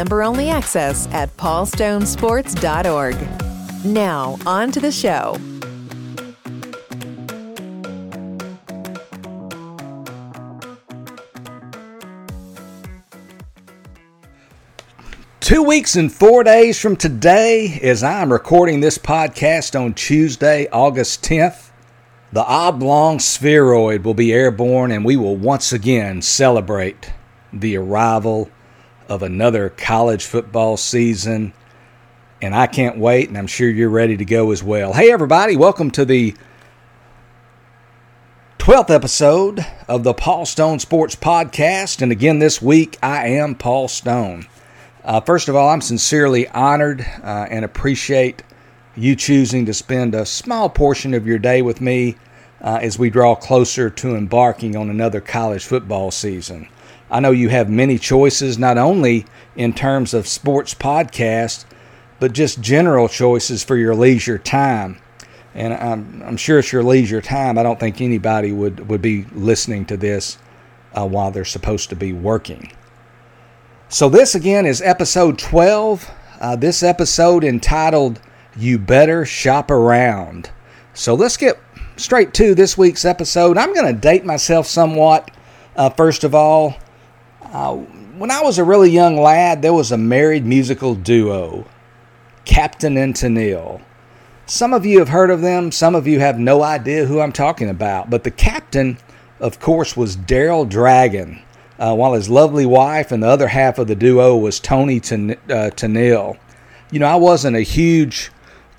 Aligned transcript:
member 0.00 0.22
only 0.22 0.48
access 0.48 1.06
at 1.08 1.28
paulstonesports.org. 1.36 3.84
Now, 3.84 4.38
on 4.46 4.72
to 4.72 4.80
the 4.80 4.90
show. 4.90 5.36
Two 15.40 15.62
weeks 15.62 15.96
and 15.96 16.10
four 16.10 16.44
days 16.44 16.80
from 16.80 16.96
today, 16.96 17.78
as 17.82 18.02
I'm 18.02 18.32
recording 18.32 18.80
this 18.80 18.96
podcast 18.96 19.78
on 19.78 19.92
Tuesday, 19.92 20.66
August 20.72 21.22
10th, 21.24 21.68
the 22.32 22.46
oblong 22.46 23.18
spheroid 23.18 24.06
will 24.06 24.14
be 24.14 24.32
airborne 24.32 24.92
and 24.92 25.04
we 25.04 25.16
will 25.16 25.36
once 25.36 25.74
again 25.74 26.22
celebrate 26.22 27.12
the 27.52 27.76
arrival 27.76 28.50
of 29.10 29.24
another 29.24 29.68
college 29.68 30.24
football 30.24 30.76
season. 30.76 31.52
And 32.40 32.54
I 32.54 32.68
can't 32.68 32.96
wait, 32.96 33.28
and 33.28 33.36
I'm 33.36 33.48
sure 33.48 33.68
you're 33.68 33.90
ready 33.90 34.16
to 34.16 34.24
go 34.24 34.52
as 34.52 34.62
well. 34.62 34.92
Hey, 34.92 35.10
everybody, 35.10 35.56
welcome 35.56 35.90
to 35.90 36.04
the 36.04 36.34
12th 38.58 38.88
episode 38.88 39.66
of 39.88 40.04
the 40.04 40.14
Paul 40.14 40.46
Stone 40.46 40.78
Sports 40.78 41.16
Podcast. 41.16 42.00
And 42.00 42.12
again, 42.12 42.38
this 42.38 42.62
week, 42.62 42.98
I 43.02 43.26
am 43.26 43.56
Paul 43.56 43.88
Stone. 43.88 44.46
Uh, 45.02 45.20
first 45.20 45.48
of 45.48 45.56
all, 45.56 45.68
I'm 45.68 45.80
sincerely 45.80 46.46
honored 46.48 47.04
uh, 47.22 47.46
and 47.50 47.64
appreciate 47.64 48.44
you 48.94 49.16
choosing 49.16 49.66
to 49.66 49.74
spend 49.74 50.14
a 50.14 50.24
small 50.24 50.68
portion 50.70 51.14
of 51.14 51.26
your 51.26 51.38
day 51.38 51.62
with 51.62 51.80
me 51.80 52.16
uh, 52.60 52.78
as 52.80 52.98
we 52.98 53.10
draw 53.10 53.34
closer 53.34 53.90
to 53.90 54.14
embarking 54.14 54.76
on 54.76 54.88
another 54.88 55.20
college 55.20 55.64
football 55.64 56.12
season. 56.12 56.68
I 57.10 57.20
know 57.20 57.32
you 57.32 57.48
have 57.48 57.68
many 57.68 57.98
choices, 57.98 58.58
not 58.58 58.78
only 58.78 59.26
in 59.56 59.72
terms 59.72 60.14
of 60.14 60.28
sports 60.28 60.74
podcasts, 60.74 61.64
but 62.20 62.32
just 62.32 62.60
general 62.60 63.08
choices 63.08 63.64
for 63.64 63.76
your 63.76 63.94
leisure 63.94 64.38
time. 64.38 65.00
And 65.54 65.74
I'm, 65.74 66.22
I'm 66.24 66.36
sure 66.36 66.60
it's 66.60 66.72
your 66.72 66.84
leisure 66.84 67.20
time. 67.20 67.58
I 67.58 67.64
don't 67.64 67.80
think 67.80 68.00
anybody 68.00 68.52
would, 68.52 68.88
would 68.88 69.02
be 69.02 69.24
listening 69.32 69.84
to 69.86 69.96
this 69.96 70.38
uh, 70.94 71.06
while 71.08 71.30
they're 71.30 71.44
supposed 71.44 71.88
to 71.90 71.96
be 71.96 72.12
working. 72.12 72.72
So, 73.88 74.08
this 74.08 74.36
again 74.36 74.66
is 74.66 74.80
episode 74.80 75.38
12. 75.38 76.08
Uh, 76.40 76.56
this 76.56 76.84
episode 76.84 77.42
entitled 77.42 78.20
You 78.56 78.78
Better 78.78 79.24
Shop 79.24 79.68
Around. 79.70 80.50
So, 80.94 81.14
let's 81.14 81.36
get 81.36 81.58
straight 81.96 82.32
to 82.34 82.54
this 82.54 82.78
week's 82.78 83.04
episode. 83.04 83.58
I'm 83.58 83.74
going 83.74 83.92
to 83.92 84.00
date 84.00 84.24
myself 84.24 84.66
somewhat. 84.66 85.32
Uh, 85.74 85.90
first 85.90 86.22
of 86.22 86.34
all, 86.34 86.76
uh, 87.52 87.74
when 87.74 88.30
I 88.30 88.42
was 88.42 88.58
a 88.58 88.64
really 88.64 88.90
young 88.90 89.16
lad, 89.16 89.62
there 89.62 89.72
was 89.72 89.92
a 89.92 89.96
married 89.96 90.46
musical 90.46 90.94
duo, 90.94 91.66
Captain 92.44 92.96
and 92.96 93.14
Tennille. 93.14 93.82
Some 94.46 94.72
of 94.72 94.84
you 94.84 94.98
have 94.98 95.08
heard 95.08 95.30
of 95.30 95.42
them, 95.42 95.72
some 95.72 95.94
of 95.94 96.06
you 96.06 96.20
have 96.20 96.38
no 96.38 96.62
idea 96.62 97.06
who 97.06 97.20
I'm 97.20 97.32
talking 97.32 97.68
about. 97.68 98.10
But 98.10 98.24
the 98.24 98.30
captain, 98.30 98.98
of 99.38 99.60
course, 99.60 99.96
was 99.96 100.16
Daryl 100.16 100.68
Dragon 100.68 101.42
uh, 101.78 101.94
while 101.94 102.12
his 102.12 102.28
lovely 102.28 102.66
wife 102.66 103.10
and 103.10 103.22
the 103.22 103.28
other 103.28 103.48
half 103.48 103.78
of 103.78 103.88
the 103.88 103.94
duo 103.94 104.36
was 104.36 104.60
Toni 104.60 105.00
Ten- 105.00 105.38
uh, 105.48 105.70
Tennille. 105.74 106.38
You 106.90 107.00
know, 107.00 107.06
I 107.06 107.16
wasn't 107.16 107.56
a 107.56 107.62
huge 107.62 108.30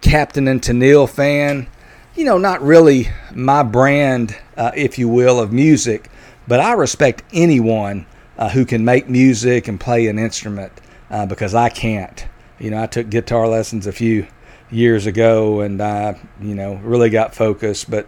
Captain 0.02 0.48
and 0.48 0.62
Tennille 0.62 1.09
fan. 1.09 1.68
You 2.16 2.26
know, 2.26 2.38
not 2.38 2.62
really 2.62 3.09
my 3.34 3.64
brand, 3.64 4.38
uh, 4.56 4.72
if 4.76 5.00
you 5.00 5.08
will, 5.09 5.40
of 5.40 5.52
music, 5.52 6.09
but 6.48 6.59
I 6.59 6.74
respect 6.74 7.24
anyone 7.34 8.06
uh, 8.41 8.50
who 8.50 8.66
can 8.66 8.84
make 8.84 9.07
music 9.07 9.68
and 9.68 9.79
play 9.79 10.07
an 10.07 10.18
instrument 10.18 10.72
uh, 11.12 11.28
because 11.28 11.53
I 11.53 11.69
can't. 11.69 12.25
You 12.57 12.72
know, 12.72 12.81
I 12.81 12.88
took 12.88 13.07
guitar 13.07 13.47
lessons 13.47 13.85
a 13.85 13.91
few 13.91 14.25
years 14.72 15.06
ago 15.06 15.62
and 15.62 15.79
I, 15.79 16.19
you 16.41 16.56
know, 16.56 16.74
really 16.78 17.12
got 17.12 17.35
focused, 17.35 17.91
but 17.91 18.07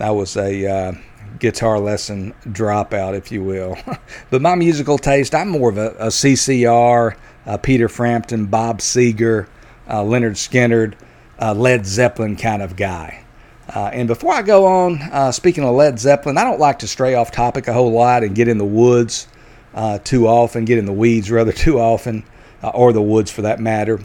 I 0.00 0.10
was 0.10 0.36
a 0.36 0.66
uh, 0.66 0.92
guitar 1.38 1.78
lesson 1.78 2.34
dropout, 2.46 3.16
if 3.16 3.30
you 3.30 3.44
will. 3.44 3.78
but 4.30 4.42
my 4.42 4.56
musical 4.56 4.98
taste, 4.98 5.32
I'm 5.32 5.48
more 5.48 5.70
of 5.70 5.78
a, 5.78 5.90
a 5.90 6.06
CCR, 6.08 7.16
uh, 7.46 7.56
Peter 7.58 7.88
Frampton, 7.88 8.46
Bob 8.46 8.80
Seger, 8.80 9.46
uh, 9.86 10.02
Lynyrd 10.02 10.32
Skynyrd, 10.32 10.94
uh, 11.40 11.54
Led 11.54 11.86
Zeppelin 11.86 12.34
kind 12.34 12.62
of 12.62 12.74
guy. 12.74 13.24
Uh, 13.72 13.90
and 13.92 14.08
before 14.08 14.34
I 14.34 14.42
go 14.42 14.66
on, 14.66 15.00
uh, 15.02 15.30
speaking 15.30 15.62
of 15.62 15.76
Led 15.76 16.00
Zeppelin, 16.00 16.36
I 16.36 16.42
don't 16.42 16.58
like 16.58 16.80
to 16.80 16.88
stray 16.88 17.14
off 17.14 17.30
topic 17.30 17.68
a 17.68 17.72
whole 17.72 17.92
lot 17.92 18.24
and 18.24 18.34
get 18.34 18.48
in 18.48 18.58
the 18.58 18.64
woods 18.64 19.28
uh, 19.74 19.98
too 19.98 20.26
often, 20.26 20.64
get 20.64 20.78
in 20.78 20.86
the 20.86 20.92
weeds 20.92 21.30
rather 21.30 21.52
too 21.66 21.78
often, 21.78 22.24
or 22.62 22.92
the 22.92 23.02
woods 23.02 23.30
for 23.30 23.42
that 23.42 23.60
matter. 23.60 24.00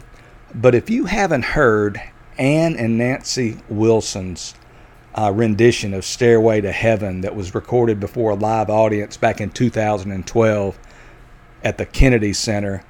But 0.54 0.74
if 0.74 0.88
you 0.88 1.06
haven't 1.06 1.44
heard 1.44 2.00
Ann 2.38 2.76
and 2.76 2.98
Nancy 2.98 3.58
Wilson's 3.68 4.54
uh, 5.16 5.30
rendition 5.32 5.94
of 5.94 6.04
Stairway 6.04 6.60
to 6.60 6.72
Heaven 6.72 7.20
that 7.20 7.36
was 7.36 7.54
recorded 7.54 8.00
before 8.00 8.32
a 8.32 8.34
live 8.34 8.68
audience 8.68 9.16
back 9.16 9.40
in 9.40 9.50
2012 9.50 10.78
at 11.62 11.78
the 11.78 11.86
Kennedy 11.86 12.32
Center. 12.32 12.82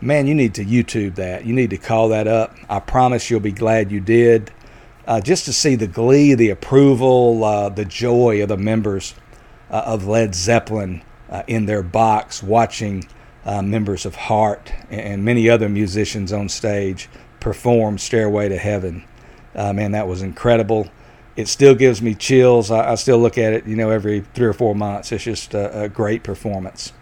Man, 0.00 0.26
you 0.26 0.34
need 0.34 0.54
to 0.54 0.64
YouTube 0.64 1.16
that. 1.16 1.44
You 1.44 1.52
need 1.52 1.70
to 1.70 1.78
call 1.78 2.08
that 2.10 2.26
up. 2.26 2.56
I 2.68 2.80
promise 2.80 3.30
you'll 3.30 3.40
be 3.40 3.52
glad 3.52 3.90
you 3.90 4.00
did. 4.00 4.52
Uh, 5.06 5.20
just 5.20 5.44
to 5.46 5.52
see 5.52 5.74
the 5.74 5.88
glee, 5.88 6.34
the 6.34 6.50
approval, 6.50 7.44
uh, 7.44 7.68
the 7.68 7.84
joy 7.84 8.42
of 8.42 8.48
the 8.48 8.56
members 8.56 9.14
uh, 9.70 9.82
of 9.84 10.06
Led 10.06 10.34
Zeppelin 10.34 11.02
uh, 11.32 11.42
in 11.48 11.66
their 11.66 11.82
box 11.82 12.44
watching 12.44 13.04
uh, 13.44 13.60
members 13.60 14.06
of 14.06 14.14
Heart 14.14 14.72
and 14.88 15.24
many 15.24 15.50
other 15.50 15.68
musicians 15.68 16.32
on 16.32 16.48
stage 16.48 17.08
perform 17.40 17.98
Stairway 17.98 18.48
to 18.48 18.56
Heaven. 18.56 19.02
man, 19.54 19.90
that 19.90 20.06
was 20.06 20.22
incredible 20.22 20.88
it 21.36 21.48
still 21.48 21.74
gives 21.74 22.02
me 22.02 22.14
chills. 22.14 22.70
I, 22.70 22.92
I, 22.92 22.94
still 22.96 23.18
look 23.18 23.38
at 23.38 23.52
it, 23.52 23.66
you 23.66 23.76
know, 23.76 23.90
every 23.90 24.20
three 24.34 24.46
or 24.46 24.52
four 24.52 24.74
months. 24.74 25.12
It's 25.12 25.24
just 25.24 25.54
a, 25.54 25.84
a 25.84 25.88
great 25.88 26.22
performance. 26.22 26.92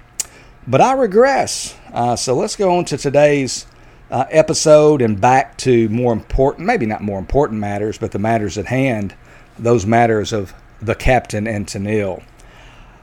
But 0.67 0.81
I 0.81 0.93
regress. 0.93 1.77
Uh, 1.93 2.17
so 2.17 2.35
let's 2.35 2.57
go 2.57 2.77
on 2.77 2.85
to 2.87 2.97
today's 2.97 3.67
uh, 4.11 4.27
episode 4.31 5.03
and 5.03 5.21
back 5.21 5.57
to 5.59 5.89
more 5.89 6.13
important, 6.13 6.67
maybe 6.67 6.87
not 6.87 7.01
more 7.01 7.19
important 7.19 7.61
matters, 7.61 7.99
but 7.99 8.13
the 8.13 8.19
matters 8.19 8.59
at 8.59 8.67
hand, 8.67 9.15
those 9.59 9.87
matters 9.87 10.33
of 10.33 10.55
the 10.81 10.95
captain 10.95 11.47
and 11.47 11.67
Tennille. 11.67 12.23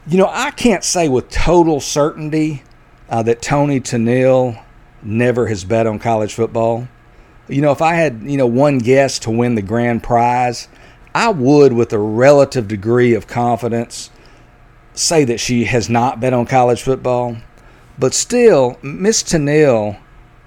You 0.07 0.17
know, 0.17 0.29
I 0.31 0.51
can't 0.51 0.85
say 0.85 1.09
with 1.09 1.29
total 1.29 1.81
certainty 1.81 2.63
uh, 3.09 3.23
that 3.23 3.41
Toni 3.41 3.81
Tennille 3.81 4.63
never 5.03 5.47
has 5.47 5.65
bet 5.65 5.85
on 5.85 5.99
college 5.99 6.33
football. 6.33 6.87
You 7.49 7.61
know, 7.61 7.71
if 7.71 7.81
I 7.81 7.95
had, 7.95 8.21
you 8.23 8.37
know, 8.37 8.47
one 8.47 8.77
guess 8.77 9.19
to 9.19 9.31
win 9.31 9.55
the 9.55 9.61
grand 9.61 10.03
prize, 10.03 10.69
I 11.13 11.29
would, 11.29 11.73
with 11.73 11.91
a 11.91 11.99
relative 11.99 12.69
degree 12.69 13.15
of 13.15 13.27
confidence, 13.27 14.09
say 14.93 15.25
that 15.25 15.41
she 15.41 15.65
has 15.65 15.89
not 15.89 16.21
bet 16.21 16.33
on 16.33 16.45
college 16.45 16.81
football. 16.81 17.37
But 17.99 18.13
still, 18.13 18.77
Miss 18.81 19.23
Tennille 19.23 19.99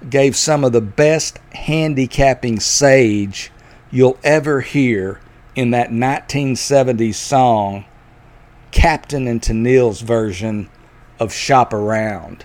gave 0.08 0.36
some 0.36 0.64
of 0.64 0.72
the 0.72 0.80
best 0.80 1.38
handicapping 1.52 2.60
sage 2.60 3.50
you'll 3.90 4.18
ever 4.24 4.62
hear 4.62 5.20
in 5.54 5.72
that 5.72 5.90
1970s 5.90 7.14
song, 7.14 7.84
Captain 8.70 9.26
and 9.26 9.42
Tennille's 9.42 10.00
version 10.00 10.68
of 11.18 11.32
Shop 11.32 11.72
Around. 11.72 12.44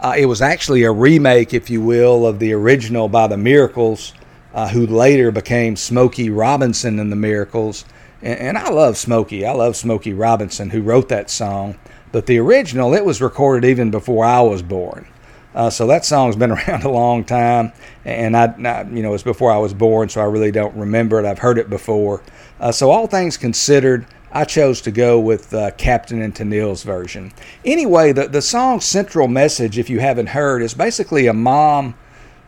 Uh, 0.00 0.14
it 0.16 0.26
was 0.26 0.42
actually 0.42 0.82
a 0.84 0.92
remake, 0.92 1.54
if 1.54 1.70
you 1.70 1.80
will, 1.80 2.26
of 2.26 2.38
the 2.38 2.52
original 2.52 3.08
by 3.08 3.26
the 3.26 3.36
Miracles 3.36 4.12
uh, 4.56 4.68
who 4.68 4.86
later 4.86 5.30
became 5.30 5.76
Smokey 5.76 6.30
Robinson 6.30 6.98
in 6.98 7.10
the 7.10 7.16
Miracles. 7.16 7.84
And, 8.22 8.38
and 8.38 8.58
I 8.58 8.70
love 8.70 8.96
Smokey. 8.96 9.44
I 9.46 9.52
love 9.52 9.76
Smokey 9.76 10.14
Robinson, 10.14 10.70
who 10.70 10.80
wrote 10.82 11.10
that 11.10 11.28
song. 11.28 11.78
But 12.10 12.26
the 12.26 12.38
original, 12.38 12.94
it 12.94 13.04
was 13.04 13.20
recorded 13.20 13.68
even 13.68 13.90
before 13.90 14.24
I 14.24 14.40
was 14.40 14.62
born. 14.62 15.06
Uh, 15.54 15.70
so 15.70 15.86
that 15.86 16.04
song's 16.04 16.36
been 16.36 16.50
around 16.68 16.84
a 16.84 16.90
long 16.90 17.24
time, 17.24 17.72
and 18.04 18.36
I, 18.36 18.44
I, 18.64 18.82
you 18.90 19.02
know, 19.02 19.14
it's 19.14 19.22
before 19.22 19.50
I 19.50 19.58
was 19.58 19.74
born, 19.74 20.08
so 20.08 20.20
I 20.20 20.24
really 20.24 20.50
don't 20.50 20.76
remember 20.76 21.18
it. 21.18 21.26
I've 21.26 21.38
heard 21.38 21.58
it 21.58 21.68
before. 21.68 22.22
Uh, 22.60 22.72
so 22.72 22.90
all 22.90 23.06
things 23.06 23.36
considered, 23.36 24.06
I 24.32 24.44
chose 24.44 24.80
to 24.82 24.90
go 24.90 25.18
with 25.18 25.54
uh, 25.54 25.70
Captain 25.72 26.20
and 26.20 26.34
Tennille's 26.34 26.82
version. 26.82 27.32
Anyway, 27.64 28.12
the 28.12 28.28
the 28.28 28.42
song's 28.42 28.84
central 28.84 29.28
message, 29.28 29.78
if 29.78 29.88
you 29.88 30.00
haven't 30.00 30.28
heard, 30.28 30.62
is 30.62 30.74
basically 30.74 31.26
a 31.26 31.32
mom 31.32 31.94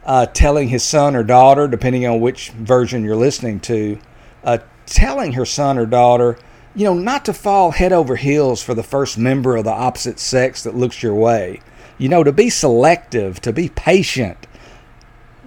uh, 0.04 0.26
telling 0.26 0.68
his 0.68 0.82
son 0.82 1.14
or 1.14 1.22
daughter, 1.22 1.68
depending 1.68 2.06
on 2.06 2.20
which 2.20 2.50
version 2.50 3.04
you're 3.04 3.16
listening 3.16 3.60
to, 3.60 3.98
uh, 4.44 4.58
telling 4.86 5.32
her 5.32 5.44
son 5.44 5.78
or 5.78 5.86
daughter 5.86 6.38
you 6.78 6.84
know, 6.84 6.94
not 6.94 7.24
to 7.24 7.32
fall 7.32 7.72
head 7.72 7.92
over 7.92 8.14
heels 8.14 8.62
for 8.62 8.72
the 8.72 8.84
first 8.84 9.18
member 9.18 9.56
of 9.56 9.64
the 9.64 9.70
opposite 9.72 10.20
sex 10.20 10.62
that 10.62 10.76
looks 10.76 11.02
your 11.02 11.14
way. 11.14 11.60
You 11.98 12.08
know, 12.08 12.22
to 12.22 12.32
be 12.32 12.50
selective, 12.50 13.40
to 13.40 13.52
be 13.52 13.68
patient. 13.68 14.46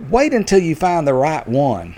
Wait 0.09 0.33
until 0.33 0.59
you 0.59 0.75
find 0.75 1.07
the 1.07 1.13
right 1.13 1.47
one. 1.47 1.95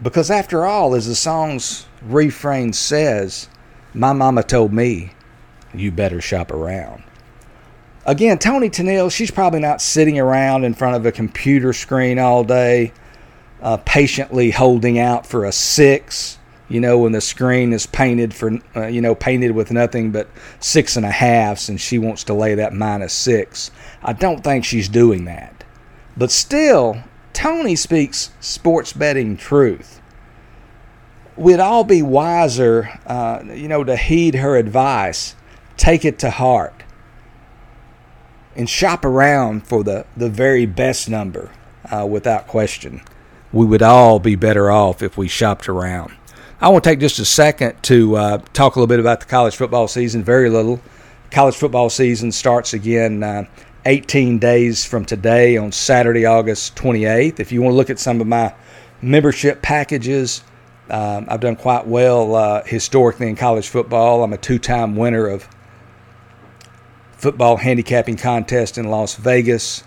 Because 0.00 0.30
after 0.30 0.64
all, 0.64 0.94
as 0.94 1.08
the 1.08 1.16
song's 1.16 1.86
refrain 2.02 2.72
says, 2.72 3.48
my 3.94 4.12
mama 4.12 4.42
told 4.42 4.72
me, 4.72 5.12
you 5.74 5.90
better 5.90 6.20
shop 6.20 6.50
around. 6.50 7.02
Again, 8.06 8.38
Toni 8.38 8.70
Tennille, 8.70 9.12
she's 9.12 9.30
probably 9.30 9.60
not 9.60 9.82
sitting 9.82 10.18
around 10.18 10.64
in 10.64 10.74
front 10.74 10.96
of 10.96 11.06
a 11.06 11.12
computer 11.12 11.72
screen 11.72 12.18
all 12.18 12.44
day, 12.44 12.92
uh, 13.62 13.76
patiently 13.78 14.50
holding 14.50 14.98
out 14.98 15.26
for 15.26 15.44
a 15.44 15.52
six 15.52 16.38
you 16.70 16.80
know, 16.80 16.98
when 16.98 17.10
the 17.10 17.20
screen 17.20 17.72
is 17.72 17.84
painted 17.84 18.32
for, 18.32 18.56
uh, 18.76 18.86
you 18.86 19.00
know, 19.00 19.14
painted 19.14 19.50
with 19.50 19.72
nothing 19.72 20.12
but 20.12 20.28
six 20.60 20.96
and 20.96 21.04
a 21.04 21.10
halfs, 21.10 21.68
and 21.68 21.80
she 21.80 21.98
wants 21.98 22.22
to 22.24 22.32
lay 22.32 22.54
that 22.54 22.72
minus 22.72 23.12
six. 23.12 23.72
I 24.04 24.12
don't 24.12 24.44
think 24.44 24.64
she's 24.64 24.88
doing 24.88 25.24
that. 25.24 25.64
But 26.16 26.30
still, 26.30 27.02
Toni 27.32 27.74
speaks 27.74 28.30
sports 28.40 28.92
betting 28.92 29.36
truth. 29.36 29.99
We'd 31.40 31.58
all 31.58 31.84
be 31.84 32.02
wiser, 32.02 33.00
uh, 33.06 33.42
you 33.46 33.66
know, 33.66 33.82
to 33.82 33.96
heed 33.96 34.34
her 34.34 34.56
advice, 34.56 35.34
take 35.78 36.04
it 36.04 36.18
to 36.18 36.28
heart, 36.28 36.82
and 38.54 38.68
shop 38.68 39.06
around 39.06 39.66
for 39.66 39.82
the, 39.82 40.04
the 40.14 40.28
very 40.28 40.66
best 40.66 41.08
number 41.08 41.50
uh, 41.90 42.06
without 42.06 42.46
question. 42.46 43.00
We 43.54 43.64
would 43.64 43.80
all 43.80 44.18
be 44.18 44.34
better 44.34 44.70
off 44.70 45.02
if 45.02 45.16
we 45.16 45.28
shopped 45.28 45.66
around. 45.66 46.12
I 46.60 46.68
want 46.68 46.84
to 46.84 46.90
take 46.90 47.00
just 47.00 47.18
a 47.18 47.24
second 47.24 47.82
to 47.84 48.16
uh, 48.16 48.38
talk 48.52 48.76
a 48.76 48.78
little 48.78 48.86
bit 48.86 49.00
about 49.00 49.20
the 49.20 49.26
college 49.26 49.56
football 49.56 49.88
season, 49.88 50.22
very 50.22 50.50
little. 50.50 50.78
College 51.30 51.56
football 51.56 51.88
season 51.88 52.32
starts 52.32 52.74
again 52.74 53.22
uh, 53.22 53.44
18 53.86 54.40
days 54.40 54.84
from 54.84 55.06
today 55.06 55.56
on 55.56 55.72
Saturday, 55.72 56.26
August 56.26 56.76
28th. 56.76 57.40
If 57.40 57.50
you 57.50 57.62
want 57.62 57.72
to 57.72 57.76
look 57.78 57.88
at 57.88 57.98
some 57.98 58.20
of 58.20 58.26
my 58.26 58.52
membership 59.00 59.62
packages, 59.62 60.42
um, 60.90 61.26
I've 61.28 61.40
done 61.40 61.56
quite 61.56 61.86
well 61.86 62.34
uh, 62.34 62.62
historically 62.64 63.28
in 63.28 63.36
college 63.36 63.68
football. 63.68 64.22
I'm 64.22 64.32
a 64.32 64.38
two 64.38 64.58
time 64.58 64.96
winner 64.96 65.26
of 65.26 65.48
football 67.12 67.56
handicapping 67.56 68.16
contest 68.16 68.78
in 68.78 68.90
Las 68.90 69.16
Vegas. 69.16 69.84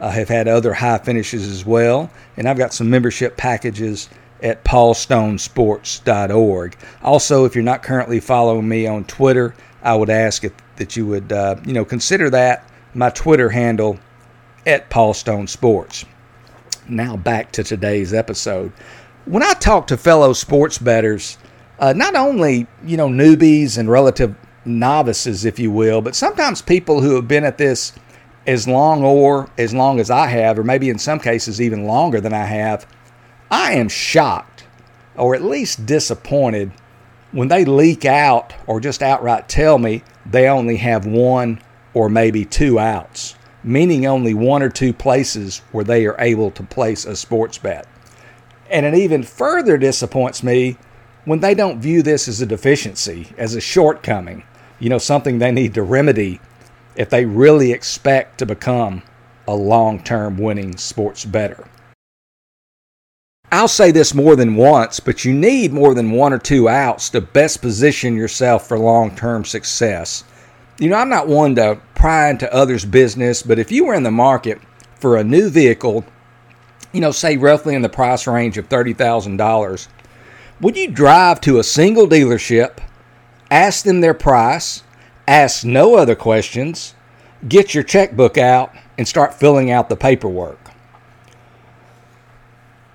I 0.00 0.10
have 0.10 0.28
had 0.28 0.48
other 0.48 0.72
high 0.72 0.98
finishes 0.98 1.46
as 1.46 1.66
well, 1.66 2.10
and 2.36 2.48
I've 2.48 2.56
got 2.56 2.72
some 2.72 2.88
membership 2.88 3.36
packages 3.36 4.08
at 4.42 4.64
paulstonesports.org. 4.64 6.76
Also, 7.02 7.44
if 7.44 7.54
you're 7.54 7.62
not 7.62 7.82
currently 7.82 8.20
following 8.20 8.66
me 8.66 8.86
on 8.86 9.04
Twitter, 9.04 9.54
I 9.82 9.94
would 9.94 10.08
ask 10.08 10.44
if, 10.44 10.52
that 10.76 10.96
you 10.96 11.06
would, 11.06 11.30
uh, 11.32 11.56
you 11.66 11.74
know, 11.74 11.84
consider 11.84 12.30
that 12.30 12.64
my 12.94 13.10
Twitter 13.10 13.50
handle 13.50 13.98
at 14.66 14.88
paulstonesports. 14.88 16.06
Now 16.88 17.16
back 17.16 17.52
to 17.52 17.62
today's 17.62 18.14
episode. 18.14 18.72
When 19.30 19.44
I 19.44 19.52
talk 19.52 19.86
to 19.86 19.96
fellow 19.96 20.32
sports 20.32 20.76
bettors, 20.76 21.38
uh, 21.78 21.92
not 21.92 22.16
only 22.16 22.66
you 22.84 22.96
know 22.96 23.08
newbies 23.08 23.78
and 23.78 23.88
relative 23.88 24.34
novices, 24.64 25.44
if 25.44 25.56
you 25.60 25.70
will, 25.70 26.00
but 26.00 26.16
sometimes 26.16 26.60
people 26.60 27.00
who 27.00 27.14
have 27.14 27.28
been 27.28 27.44
at 27.44 27.56
this 27.56 27.92
as 28.44 28.66
long 28.66 29.04
or 29.04 29.48
as 29.56 29.72
long 29.72 30.00
as 30.00 30.10
I 30.10 30.26
have, 30.26 30.58
or 30.58 30.64
maybe 30.64 30.90
in 30.90 30.98
some 30.98 31.20
cases 31.20 31.60
even 31.60 31.84
longer 31.84 32.20
than 32.20 32.34
I 32.34 32.42
have 32.42 32.88
I 33.52 33.74
am 33.74 33.88
shocked, 33.88 34.64
or 35.14 35.36
at 35.36 35.44
least 35.44 35.86
disappointed, 35.86 36.72
when 37.30 37.46
they 37.46 37.64
leak 37.64 38.04
out 38.04 38.52
or 38.66 38.80
just 38.80 39.00
outright 39.00 39.48
tell 39.48 39.78
me 39.78 40.02
they 40.26 40.48
only 40.48 40.78
have 40.78 41.06
one 41.06 41.62
or 41.94 42.08
maybe 42.08 42.44
two 42.44 42.80
outs, 42.80 43.36
meaning 43.62 44.06
only 44.06 44.34
one 44.34 44.60
or 44.60 44.70
two 44.70 44.92
places 44.92 45.58
where 45.70 45.84
they 45.84 46.04
are 46.04 46.16
able 46.18 46.50
to 46.50 46.64
place 46.64 47.04
a 47.04 47.14
sports 47.14 47.58
bet. 47.58 47.86
And 48.70 48.86
it 48.86 48.94
even 48.94 49.22
further 49.22 49.76
disappoints 49.76 50.42
me 50.42 50.78
when 51.24 51.40
they 51.40 51.54
don't 51.54 51.80
view 51.80 52.02
this 52.02 52.28
as 52.28 52.40
a 52.40 52.46
deficiency, 52.46 53.28
as 53.36 53.54
a 53.54 53.60
shortcoming, 53.60 54.44
you 54.78 54.88
know, 54.88 54.98
something 54.98 55.38
they 55.38 55.52
need 55.52 55.74
to 55.74 55.82
remedy 55.82 56.40
if 56.96 57.10
they 57.10 57.24
really 57.24 57.72
expect 57.72 58.38
to 58.38 58.46
become 58.46 59.02
a 59.48 59.54
long 59.54 60.02
term 60.02 60.38
winning 60.38 60.76
sports 60.76 61.24
bettor. 61.24 61.66
I'll 63.52 63.68
say 63.68 63.90
this 63.90 64.14
more 64.14 64.36
than 64.36 64.54
once, 64.54 65.00
but 65.00 65.24
you 65.24 65.32
need 65.32 65.72
more 65.72 65.92
than 65.92 66.12
one 66.12 66.32
or 66.32 66.38
two 66.38 66.68
outs 66.68 67.10
to 67.10 67.20
best 67.20 67.60
position 67.60 68.14
yourself 68.14 68.68
for 68.68 68.78
long 68.78 69.16
term 69.16 69.44
success. 69.44 70.22
You 70.78 70.88
know, 70.88 70.96
I'm 70.96 71.08
not 71.08 71.26
one 71.26 71.56
to 71.56 71.80
pry 71.94 72.30
into 72.30 72.52
others' 72.54 72.84
business, 72.84 73.42
but 73.42 73.58
if 73.58 73.72
you 73.72 73.86
were 73.86 73.94
in 73.94 74.04
the 74.04 74.10
market 74.10 74.60
for 74.94 75.16
a 75.16 75.24
new 75.24 75.50
vehicle, 75.50 76.04
you 76.92 77.00
know, 77.00 77.12
say 77.12 77.36
roughly 77.36 77.74
in 77.74 77.82
the 77.82 77.88
price 77.88 78.26
range 78.26 78.58
of 78.58 78.68
$30,000, 78.68 79.88
would 80.60 80.76
you 80.76 80.90
drive 80.90 81.40
to 81.42 81.58
a 81.58 81.64
single 81.64 82.06
dealership, 82.06 82.78
ask 83.50 83.84
them 83.84 84.00
their 84.00 84.14
price, 84.14 84.82
ask 85.26 85.64
no 85.64 85.96
other 85.96 86.14
questions, 86.14 86.94
get 87.48 87.74
your 87.74 87.84
checkbook 87.84 88.36
out, 88.36 88.74
and 88.98 89.06
start 89.06 89.34
filling 89.34 89.70
out 89.70 89.88
the 89.88 89.96
paperwork? 89.96 90.58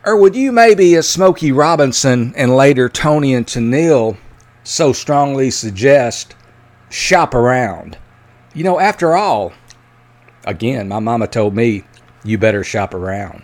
Or 0.06 0.18
would 0.18 0.36
you 0.36 0.52
maybe, 0.52 0.94
as 0.96 1.10
Smokey 1.10 1.52
Robinson 1.52 2.34
and 2.36 2.56
later 2.56 2.88
Toni 2.90 3.34
and 3.34 3.48
Tennille 3.48 4.18
so 4.64 4.94
strongly 4.94 5.50
suggest, 5.50 6.36
shop 6.90 7.34
around? 7.34 7.98
You 8.54 8.64
know, 8.64 8.80
after 8.80 9.16
all, 9.16 9.54
again, 10.46 10.88
my 10.88 11.00
mama 11.00 11.26
told 11.26 11.56
me, 11.56 11.86
you 12.24 12.38
better 12.38 12.64
shop 12.64 12.94
around. 12.94 13.44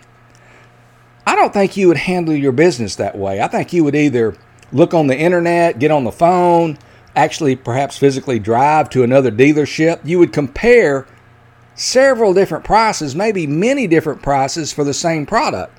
I 1.26 1.36
don't 1.36 1.52
think 1.52 1.76
you 1.76 1.88
would 1.88 1.96
handle 1.96 2.34
your 2.34 2.52
business 2.52 2.96
that 2.96 3.16
way. 3.16 3.40
I 3.40 3.48
think 3.48 3.72
you 3.72 3.84
would 3.84 3.94
either 3.94 4.36
look 4.72 4.94
on 4.94 5.06
the 5.06 5.16
internet, 5.16 5.78
get 5.78 5.90
on 5.90 6.04
the 6.04 6.12
phone, 6.12 6.78
actually 7.14 7.56
perhaps 7.56 7.98
physically 7.98 8.38
drive 8.38 8.90
to 8.90 9.02
another 9.02 9.30
dealership. 9.30 10.00
You 10.04 10.18
would 10.18 10.32
compare 10.32 11.06
several 11.74 12.34
different 12.34 12.64
prices, 12.64 13.14
maybe 13.14 13.46
many 13.46 13.86
different 13.86 14.22
prices 14.22 14.72
for 14.72 14.84
the 14.84 14.94
same 14.94 15.26
product 15.26 15.78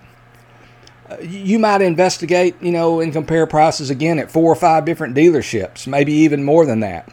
uh, 1.10 1.18
you 1.22 1.60
might 1.60 1.82
investigate, 1.82 2.56
you 2.62 2.72
know, 2.72 3.02
and 3.02 3.12
compare 3.12 3.46
prices 3.46 3.90
again 3.90 4.20
at 4.20 4.32
four 4.32 4.52
or 4.52 4.56
five 4.56 4.86
different 4.86 5.16
dealerships, 5.16 5.86
maybe 5.86 6.14
even 6.14 6.44
more 6.44 6.66
than 6.66 6.80
that, 6.80 7.10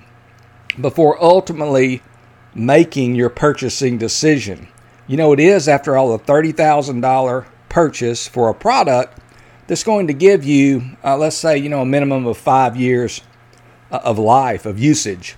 before 0.81 1.23
ultimately 1.23 2.03
making 2.55 3.15
your 3.15 3.29
purchasing 3.29 3.99
decision. 3.99 4.69
You 5.07 5.17
know, 5.17 5.33
it 5.33 5.41
is, 5.41 5.69
after 5.69 5.97
all, 5.97 6.15
a 6.15 6.19
$30,000 6.19 7.47
purchase 7.71 8.29
for 8.29 8.51
a 8.51 8.55
product 8.55 9.19
that's 9.67 9.85
going 9.85 10.09
to 10.09 10.13
give 10.13 10.45
you, 10.45 10.97
uh, 11.03 11.17
let's 11.17 11.37
say, 11.37 11.57
you 11.57 11.71
know, 11.71 11.81
a 11.81 11.87
minimum 11.87 12.27
of 12.27 12.37
five 12.37 12.77
years 12.77 13.23
uh, 13.91 14.01
of 14.05 14.19
life, 14.19 14.67
of 14.67 14.79
usage. 14.79 15.37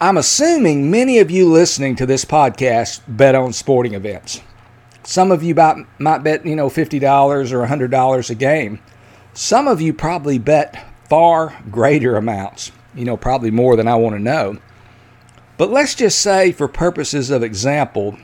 I'm 0.00 0.16
assuming 0.16 0.90
many 0.90 1.18
of 1.18 1.30
you 1.30 1.48
listening 1.48 1.94
to 1.96 2.06
this 2.06 2.24
podcast 2.24 3.02
bet 3.06 3.34
on 3.34 3.52
sporting 3.52 3.94
events. 3.94 4.40
Some 5.02 5.30
of 5.30 5.42
you 5.42 5.54
might, 5.54 5.86
might 5.98 6.22
bet, 6.22 6.46
you 6.46 6.56
know, 6.56 6.68
$50 6.68 7.52
or 7.52 7.66
$100 7.66 8.30
a 8.30 8.34
game. 8.34 8.80
Some 9.34 9.68
of 9.68 9.80
you 9.80 9.92
probably 9.92 10.38
bet 10.38 10.86
far 11.08 11.56
greater 11.70 12.16
amounts, 12.16 12.72
you 12.94 13.04
know, 13.04 13.16
probably 13.16 13.50
more 13.50 13.76
than 13.76 13.88
I 13.88 13.94
want 13.94 14.16
to 14.16 14.22
know. 14.22 14.58
But 15.56 15.70
let's 15.70 15.94
just 15.94 16.20
say, 16.20 16.52
for 16.52 16.68
purposes 16.68 17.30
of 17.30 17.42
example, 17.42 18.18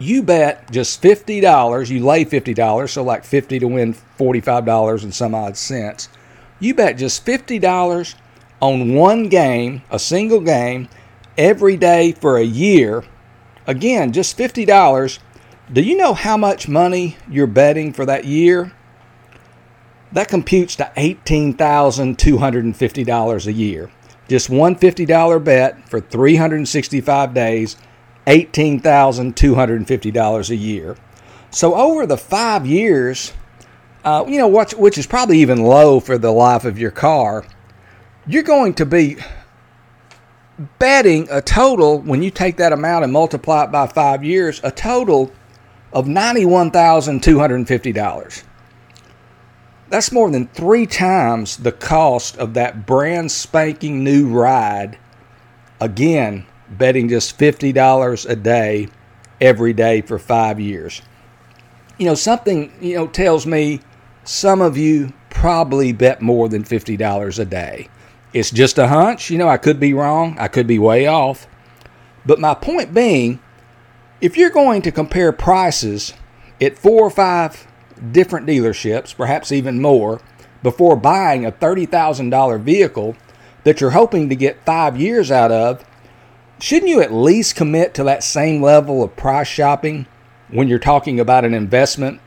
you 0.00 0.24
bet 0.24 0.70
just 0.72 1.00
$50, 1.00 1.90
you 1.90 2.04
lay 2.04 2.24
$50, 2.24 2.90
so 2.90 3.04
like 3.04 3.24
50 3.24 3.60
to 3.60 3.68
win 3.68 3.94
$45 4.18 5.04
and 5.04 5.14
some 5.14 5.34
odd 5.34 5.56
cents. 5.56 6.08
You 6.58 6.74
bet 6.74 6.98
just 6.98 7.24
$50 7.24 8.14
on 8.60 8.94
one 8.94 9.28
game, 9.28 9.82
a 9.90 9.98
single 9.98 10.40
game, 10.40 10.88
every 11.38 11.76
day 11.76 12.12
for 12.12 12.36
a 12.36 12.44
year. 12.44 13.04
Again, 13.66 14.12
just 14.12 14.36
$50 14.36 15.20
do 15.72 15.82
you 15.82 15.96
know 15.96 16.14
how 16.14 16.36
much 16.36 16.66
money 16.66 17.16
you're 17.30 17.46
betting 17.46 17.92
for 17.92 18.04
that 18.04 18.24
year? 18.24 18.72
That 20.10 20.26
computes 20.26 20.74
to 20.76 20.90
$18,250 20.96 23.46
a 23.46 23.52
year. 23.52 23.88
Just 24.26 24.50
one 24.50 24.74
$50 24.74 25.44
bet 25.44 25.88
for 25.88 26.00
365 26.00 27.32
days, 27.32 27.76
$18,250 28.26 30.50
a 30.50 30.56
year. 30.56 30.96
So 31.50 31.74
over 31.74 32.06
the 32.06 32.16
five 32.16 32.66
years, 32.66 33.34
uh, 34.04 34.24
you 34.28 34.38
know, 34.38 34.48
which, 34.48 34.72
which 34.74 34.98
is 34.98 35.06
probably 35.06 35.38
even 35.40 35.62
low 35.62 36.00
for 36.00 36.18
the 36.18 36.30
life 36.30 36.64
of 36.64 36.78
your 36.78 36.90
car, 36.90 37.44
you're 38.26 38.42
going 38.42 38.74
to 38.74 38.84
be 38.86 39.16
betting 40.78 41.26
a 41.30 41.40
total, 41.40 42.00
when 42.00 42.22
you 42.22 42.30
take 42.30 42.58
that 42.58 42.72
amount 42.72 43.04
and 43.04 43.12
multiply 43.12 43.64
it 43.64 43.72
by 43.72 43.86
five 43.86 44.22
years, 44.22 44.60
a 44.62 44.70
total 44.70 45.32
of 45.92 46.06
$91,250. 46.06 48.44
That's 49.88 50.12
more 50.12 50.30
than 50.30 50.46
three 50.48 50.86
times 50.86 51.56
the 51.56 51.72
cost 51.72 52.36
of 52.38 52.52
that 52.54 52.86
brand 52.86 53.32
spanking 53.32 54.04
new 54.04 54.28
ride. 54.28 54.98
Again, 55.80 56.46
betting 56.70 57.08
just 57.08 57.38
$50 57.38 58.28
a 58.28 58.36
day 58.36 58.88
every 59.40 59.72
day 59.72 60.00
for 60.00 60.18
five 60.18 60.60
years. 60.60 61.02
You 61.98 62.06
know, 62.06 62.14
something, 62.14 62.72
you 62.80 62.94
know, 62.94 63.06
tells 63.06 63.46
me 63.46 63.80
some 64.24 64.60
of 64.60 64.76
you 64.76 65.12
probably 65.28 65.92
bet 65.92 66.22
more 66.22 66.48
than 66.48 66.64
$50 66.64 67.38
a 67.38 67.44
day. 67.44 67.88
It's 68.32 68.50
just 68.50 68.78
a 68.78 68.88
hunch. 68.88 69.30
You 69.30 69.38
know, 69.38 69.48
I 69.48 69.56
could 69.56 69.80
be 69.80 69.94
wrong, 69.94 70.36
I 70.38 70.48
could 70.48 70.66
be 70.66 70.78
way 70.78 71.06
off. 71.06 71.46
But 72.24 72.38
my 72.38 72.54
point 72.54 72.94
being, 72.94 73.40
if 74.20 74.36
you're 74.36 74.50
going 74.50 74.82
to 74.82 74.92
compare 74.92 75.32
prices 75.32 76.12
at 76.60 76.78
four 76.78 77.02
or 77.02 77.10
five 77.10 77.66
different 78.12 78.46
dealerships, 78.46 79.16
perhaps 79.16 79.50
even 79.50 79.80
more, 79.80 80.20
before 80.62 80.96
buying 80.96 81.46
a 81.46 81.52
$30,000 81.52 82.60
vehicle 82.60 83.16
that 83.64 83.80
you're 83.80 83.90
hoping 83.90 84.28
to 84.28 84.36
get 84.36 84.64
five 84.64 84.98
years 85.00 85.30
out 85.30 85.50
of, 85.50 85.84
shouldn't 86.62 86.90
you 86.90 87.00
at 87.00 87.12
least 87.12 87.56
commit 87.56 87.94
to 87.94 88.04
that 88.04 88.22
same 88.22 88.62
level 88.62 89.02
of 89.02 89.16
price 89.16 89.48
shopping 89.48 90.06
when 90.48 90.68
you're 90.68 90.78
talking 90.78 91.18
about 91.18 91.44
an 91.44 91.54
investment 91.54 92.20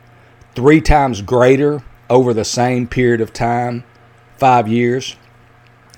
three 0.55 0.81
times 0.81 1.21
greater 1.21 1.83
over 2.09 2.33
the 2.33 2.45
same 2.45 2.87
period 2.87 3.21
of 3.21 3.33
time, 3.33 3.83
five 4.37 4.67
years? 4.67 5.15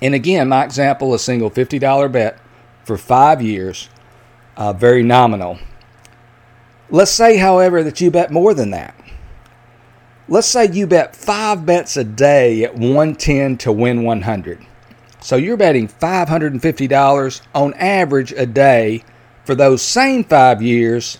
And 0.02 0.14
again, 0.14 0.48
my 0.48 0.64
example, 0.64 1.14
a 1.14 1.18
single 1.18 1.50
$50 1.50 2.12
bet 2.12 2.38
for 2.84 2.98
five 2.98 3.40
years, 3.40 3.88
uh, 4.56 4.72
very 4.72 5.02
nominal. 5.02 5.58
Let's 6.90 7.10
say, 7.10 7.38
however, 7.38 7.82
that 7.82 8.00
you 8.00 8.10
bet 8.10 8.30
more 8.30 8.54
than 8.54 8.70
that. 8.70 8.94
Let's 10.28 10.46
say 10.46 10.70
you 10.70 10.86
bet 10.86 11.16
five 11.16 11.64
bets 11.64 11.96
a 11.96 12.04
day 12.04 12.64
at 12.64 12.74
110 12.74 13.58
to 13.58 13.72
win 13.72 14.02
100. 14.02 14.66
So 15.26 15.34
you're 15.34 15.56
betting 15.56 15.88
$550 15.88 17.40
on 17.52 17.74
average 17.74 18.30
a 18.30 18.46
day 18.46 19.02
for 19.44 19.56
those 19.56 19.82
same 19.82 20.22
five 20.22 20.62
years. 20.62 21.18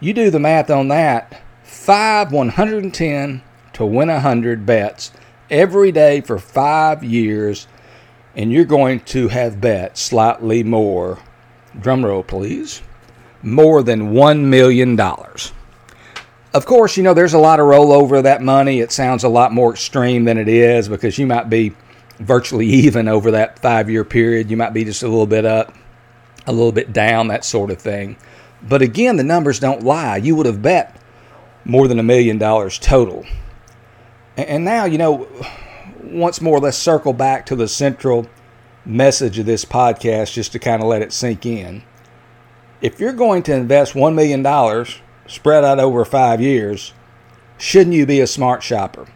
You 0.00 0.12
do 0.12 0.28
the 0.28 0.40
math 0.40 0.70
on 0.70 0.88
that. 0.88 1.40
Five 1.62 2.32
110 2.32 3.42
to 3.74 3.86
win 3.86 4.08
100 4.08 4.66
bets 4.66 5.12
every 5.48 5.92
day 5.92 6.20
for 6.20 6.36
five 6.36 7.04
years 7.04 7.68
and 8.34 8.50
you're 8.50 8.64
going 8.64 8.98
to 9.02 9.28
have 9.28 9.60
bet 9.60 9.96
slightly 9.96 10.64
more, 10.64 11.20
drumroll 11.78 12.26
please, 12.26 12.82
more 13.40 13.84
than 13.84 14.14
$1 14.14 14.40
million. 14.40 14.98
Of 14.98 16.66
course, 16.66 16.96
you 16.96 17.04
know, 17.04 17.14
there's 17.14 17.34
a 17.34 17.38
lot 17.38 17.60
of 17.60 17.66
rollover 17.66 18.16
of 18.18 18.24
that 18.24 18.42
money. 18.42 18.80
It 18.80 18.90
sounds 18.90 19.22
a 19.22 19.28
lot 19.28 19.52
more 19.52 19.74
extreme 19.74 20.24
than 20.24 20.38
it 20.38 20.48
is 20.48 20.88
because 20.88 21.18
you 21.18 21.28
might 21.28 21.48
be 21.48 21.72
virtually 22.18 22.66
even 22.66 23.08
over 23.08 23.30
that 23.32 23.58
five 23.58 23.90
year 23.90 24.04
period. 24.04 24.50
You 24.50 24.56
might 24.56 24.72
be 24.72 24.84
just 24.84 25.02
a 25.02 25.08
little 25.08 25.26
bit 25.26 25.44
up, 25.44 25.74
a 26.46 26.52
little 26.52 26.72
bit 26.72 26.92
down, 26.92 27.28
that 27.28 27.44
sort 27.44 27.70
of 27.70 27.80
thing. 27.80 28.16
But 28.62 28.82
again, 28.82 29.16
the 29.16 29.24
numbers 29.24 29.58
don't 29.58 29.82
lie. 29.82 30.16
You 30.16 30.36
would 30.36 30.46
have 30.46 30.62
bet 30.62 31.00
more 31.64 31.88
than 31.88 31.98
a 31.98 32.02
million 32.02 32.38
dollars 32.38 32.78
total. 32.78 33.24
And 34.36 34.64
now, 34.64 34.84
you 34.84 34.98
know, 34.98 35.28
once 36.02 36.40
more, 36.40 36.58
let's 36.58 36.76
circle 36.76 37.12
back 37.12 37.46
to 37.46 37.56
the 37.56 37.68
central 37.68 38.26
message 38.84 39.38
of 39.38 39.46
this 39.46 39.64
podcast 39.64 40.32
just 40.32 40.52
to 40.52 40.58
kind 40.58 40.82
of 40.82 40.88
let 40.88 41.02
it 41.02 41.12
sink 41.12 41.46
in. 41.46 41.82
If 42.80 43.00
you're 43.00 43.12
going 43.12 43.42
to 43.44 43.54
invest 43.54 43.94
$1 43.94 44.14
million 44.14 44.86
spread 45.26 45.64
out 45.64 45.78
over 45.78 46.04
five 46.04 46.40
years, 46.40 46.92
shouldn't 47.56 47.94
you 47.94 48.06
be 48.06 48.20
a 48.20 48.26
smart 48.26 48.62
shopper? 48.62 49.06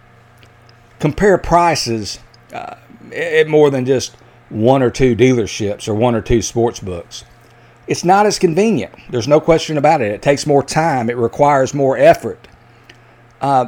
Compare 0.98 1.38
prices 1.38 2.18
uh, 2.52 2.76
at 3.12 3.48
more 3.48 3.70
than 3.70 3.84
just 3.84 4.14
one 4.48 4.82
or 4.82 4.90
two 4.90 5.14
dealerships 5.14 5.88
or 5.88 5.94
one 5.94 6.14
or 6.14 6.20
two 6.20 6.42
sports 6.42 6.80
books. 6.80 7.24
It's 7.86 8.04
not 8.04 8.26
as 8.26 8.38
convenient. 8.38 8.94
There's 9.10 9.28
no 9.28 9.40
question 9.40 9.78
about 9.78 10.02
it. 10.02 10.12
It 10.12 10.22
takes 10.22 10.46
more 10.46 10.62
time, 10.62 11.08
it 11.08 11.16
requires 11.16 11.72
more 11.72 11.96
effort. 11.96 12.46
Uh, 13.40 13.66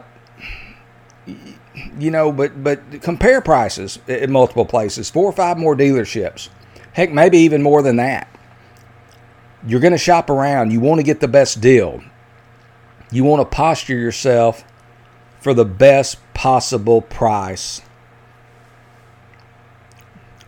you 1.98 2.10
know, 2.10 2.32
but 2.32 2.62
but 2.62 3.02
compare 3.02 3.40
prices 3.40 3.98
in 4.06 4.30
multiple 4.30 4.64
places, 4.64 5.10
four 5.10 5.26
or 5.26 5.32
five 5.32 5.56
more 5.58 5.76
dealerships, 5.76 6.48
heck, 6.92 7.12
maybe 7.12 7.38
even 7.38 7.62
more 7.62 7.82
than 7.82 7.96
that. 7.96 8.28
You're 9.66 9.80
going 9.80 9.92
to 9.92 9.98
shop 9.98 10.30
around. 10.30 10.72
You 10.72 10.80
want 10.80 10.98
to 11.00 11.02
get 11.02 11.20
the 11.20 11.28
best 11.28 11.60
deal. 11.60 12.02
You 13.10 13.24
want 13.24 13.40
to 13.40 13.56
posture 13.56 13.96
yourself 13.96 14.64
for 15.40 15.52
the 15.54 15.64
best 15.64 16.18
possible 16.34 17.02
price. 17.02 17.82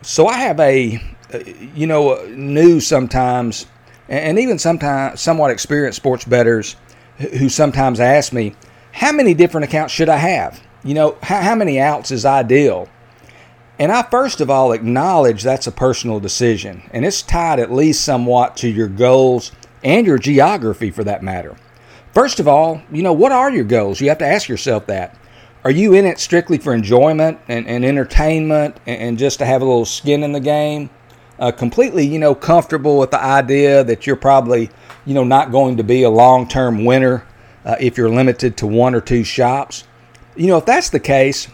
So 0.03 0.27
I 0.27 0.39
have 0.39 0.59
a, 0.59 1.01
uh, 1.33 1.39
you 1.75 1.87
know, 1.87 2.11
uh, 2.11 2.27
new 2.31 2.81
sometimes, 2.81 3.67
and 4.09 4.39
even 4.39 4.59
sometimes 4.59 5.21
somewhat 5.21 5.53
experienced 5.53 5.97
sports 5.97 6.25
bettors 6.25 6.77
who 7.19 7.49
sometimes 7.49 8.01
ask 8.01 8.33
me, 8.33 8.55
how 8.91 9.13
many 9.13 9.33
different 9.33 9.65
accounts 9.65 9.95
should 9.95 10.09
I 10.09 10.17
have? 10.17 10.61
You 10.83 10.95
know, 10.95 11.17
how, 11.23 11.41
how 11.41 11.55
many 11.55 11.79
outs 11.79 12.11
is 12.11 12.25
ideal? 12.25 12.89
And 13.79 13.93
I 13.93 14.03
first 14.03 14.41
of 14.41 14.51
all 14.51 14.73
acknowledge 14.73 15.43
that's 15.43 15.67
a 15.67 15.73
personal 15.73 16.21
decision, 16.21 16.83
and 16.93 17.05
it's 17.05 17.23
tied 17.23 17.61
at 17.61 17.73
least 17.73 18.05
somewhat 18.05 18.57
to 18.59 18.69
your 18.69 18.89
goals 18.89 19.53
and 19.85 20.07
your 20.07 20.19
geography 20.19 20.91
for 20.91 21.05
that 21.05 21.23
matter. 21.23 21.57
First 22.13 22.41
of 22.41 22.49
all, 22.49 22.83
you 22.91 23.03
know, 23.03 23.13
what 23.13 23.33
are 23.33 23.51
your 23.51 23.65
goals? 23.65 24.01
You 24.01 24.09
have 24.09 24.19
to 24.19 24.27
ask 24.27 24.49
yourself 24.49 24.87
that. 24.87 25.17
Are 25.65 25.71
you 25.71 25.95
in 25.95 26.07
it 26.07 26.19
strictly 26.19 26.59
for 26.59 26.75
enjoyment 26.75 27.39
and, 27.47 27.69
and 27.69 27.85
entertainment 27.85 28.79
and, 28.85 29.01
and, 29.01 29.19
just 29.19 29.39
to 29.39 29.47
have 29.47 29.63
a 29.63 29.65
little 29.65 29.85
skin 29.85 30.25
in 30.25 30.33
the 30.33 30.41
game? 30.41 30.91
Uh, 31.39 31.53
completely, 31.53 32.05
you 32.05 32.19
know, 32.19 32.35
comfortable 32.35 32.99
with 32.99 33.13
the 33.13 33.23
idea 33.23 33.85
that 33.85 34.05
you're 34.07 34.17
probably, 34.17 34.71
you 35.07 35.15
know, 35.15 35.23
not 35.23 35.53
going 35.53 35.77
to 35.77 35.85
be 35.85 36.03
a 36.03 36.11
long 36.11 36.49
term 36.49 36.85
winner 36.85 37.25
uh, 37.65 37.77
if 37.79 37.97
you're 37.97 38.11
limited 38.11 38.57
to 38.57 38.67
one 38.67 38.95
or 38.95 39.01
two 39.01 39.23
shops? 39.23 39.85
You 40.35 40.49
know, 40.49 40.59
if 40.59 40.67
that's 40.67 40.91
the 40.91 41.01
case, 41.01 41.49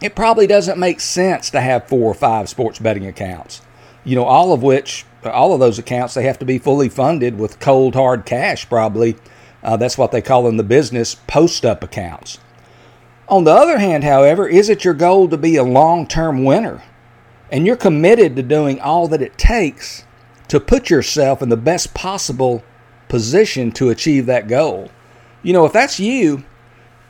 it 0.00 0.14
probably 0.14 0.46
doesn't 0.46 0.78
make 0.78 1.00
sense 1.00 1.50
to 1.50 1.60
have 1.60 1.88
four 1.88 2.10
or 2.10 2.14
five 2.14 2.48
sports 2.48 2.78
betting 2.78 3.06
accounts. 3.06 3.62
You 4.04 4.14
know, 4.14 4.24
all 4.24 4.52
of 4.52 4.62
which, 4.62 5.06
all 5.24 5.54
of 5.54 5.60
those 5.60 5.78
accounts, 5.78 6.14
they 6.14 6.24
have 6.24 6.38
to 6.38 6.44
be 6.44 6.58
fully 6.58 6.88
funded 6.88 7.38
with 7.38 7.58
cold 7.58 7.94
hard 7.94 8.26
cash, 8.26 8.68
probably. 8.68 9.16
Uh, 9.62 9.76
that's 9.76 9.96
what 9.96 10.12
they 10.12 10.20
call 10.20 10.46
in 10.46 10.56
the 10.56 10.62
business 10.62 11.14
post 11.14 11.64
up 11.64 11.82
accounts. 11.82 12.38
On 13.28 13.44
the 13.44 13.52
other 13.52 13.78
hand, 13.78 14.04
however, 14.04 14.46
is 14.46 14.68
it 14.68 14.84
your 14.84 14.94
goal 14.94 15.28
to 15.28 15.36
be 15.36 15.56
a 15.56 15.64
long 15.64 16.06
term 16.06 16.44
winner? 16.44 16.82
And 17.50 17.66
you're 17.66 17.76
committed 17.76 18.36
to 18.36 18.42
doing 18.42 18.80
all 18.80 19.08
that 19.08 19.22
it 19.22 19.38
takes 19.38 20.04
to 20.48 20.60
put 20.60 20.90
yourself 20.90 21.40
in 21.40 21.48
the 21.48 21.56
best 21.56 21.94
possible 21.94 22.64
position 23.08 23.72
to 23.72 23.90
achieve 23.90 24.26
that 24.26 24.48
goal. 24.48 24.90
You 25.42 25.52
know, 25.52 25.64
if 25.64 25.72
that's 25.72 26.00
you, 26.00 26.44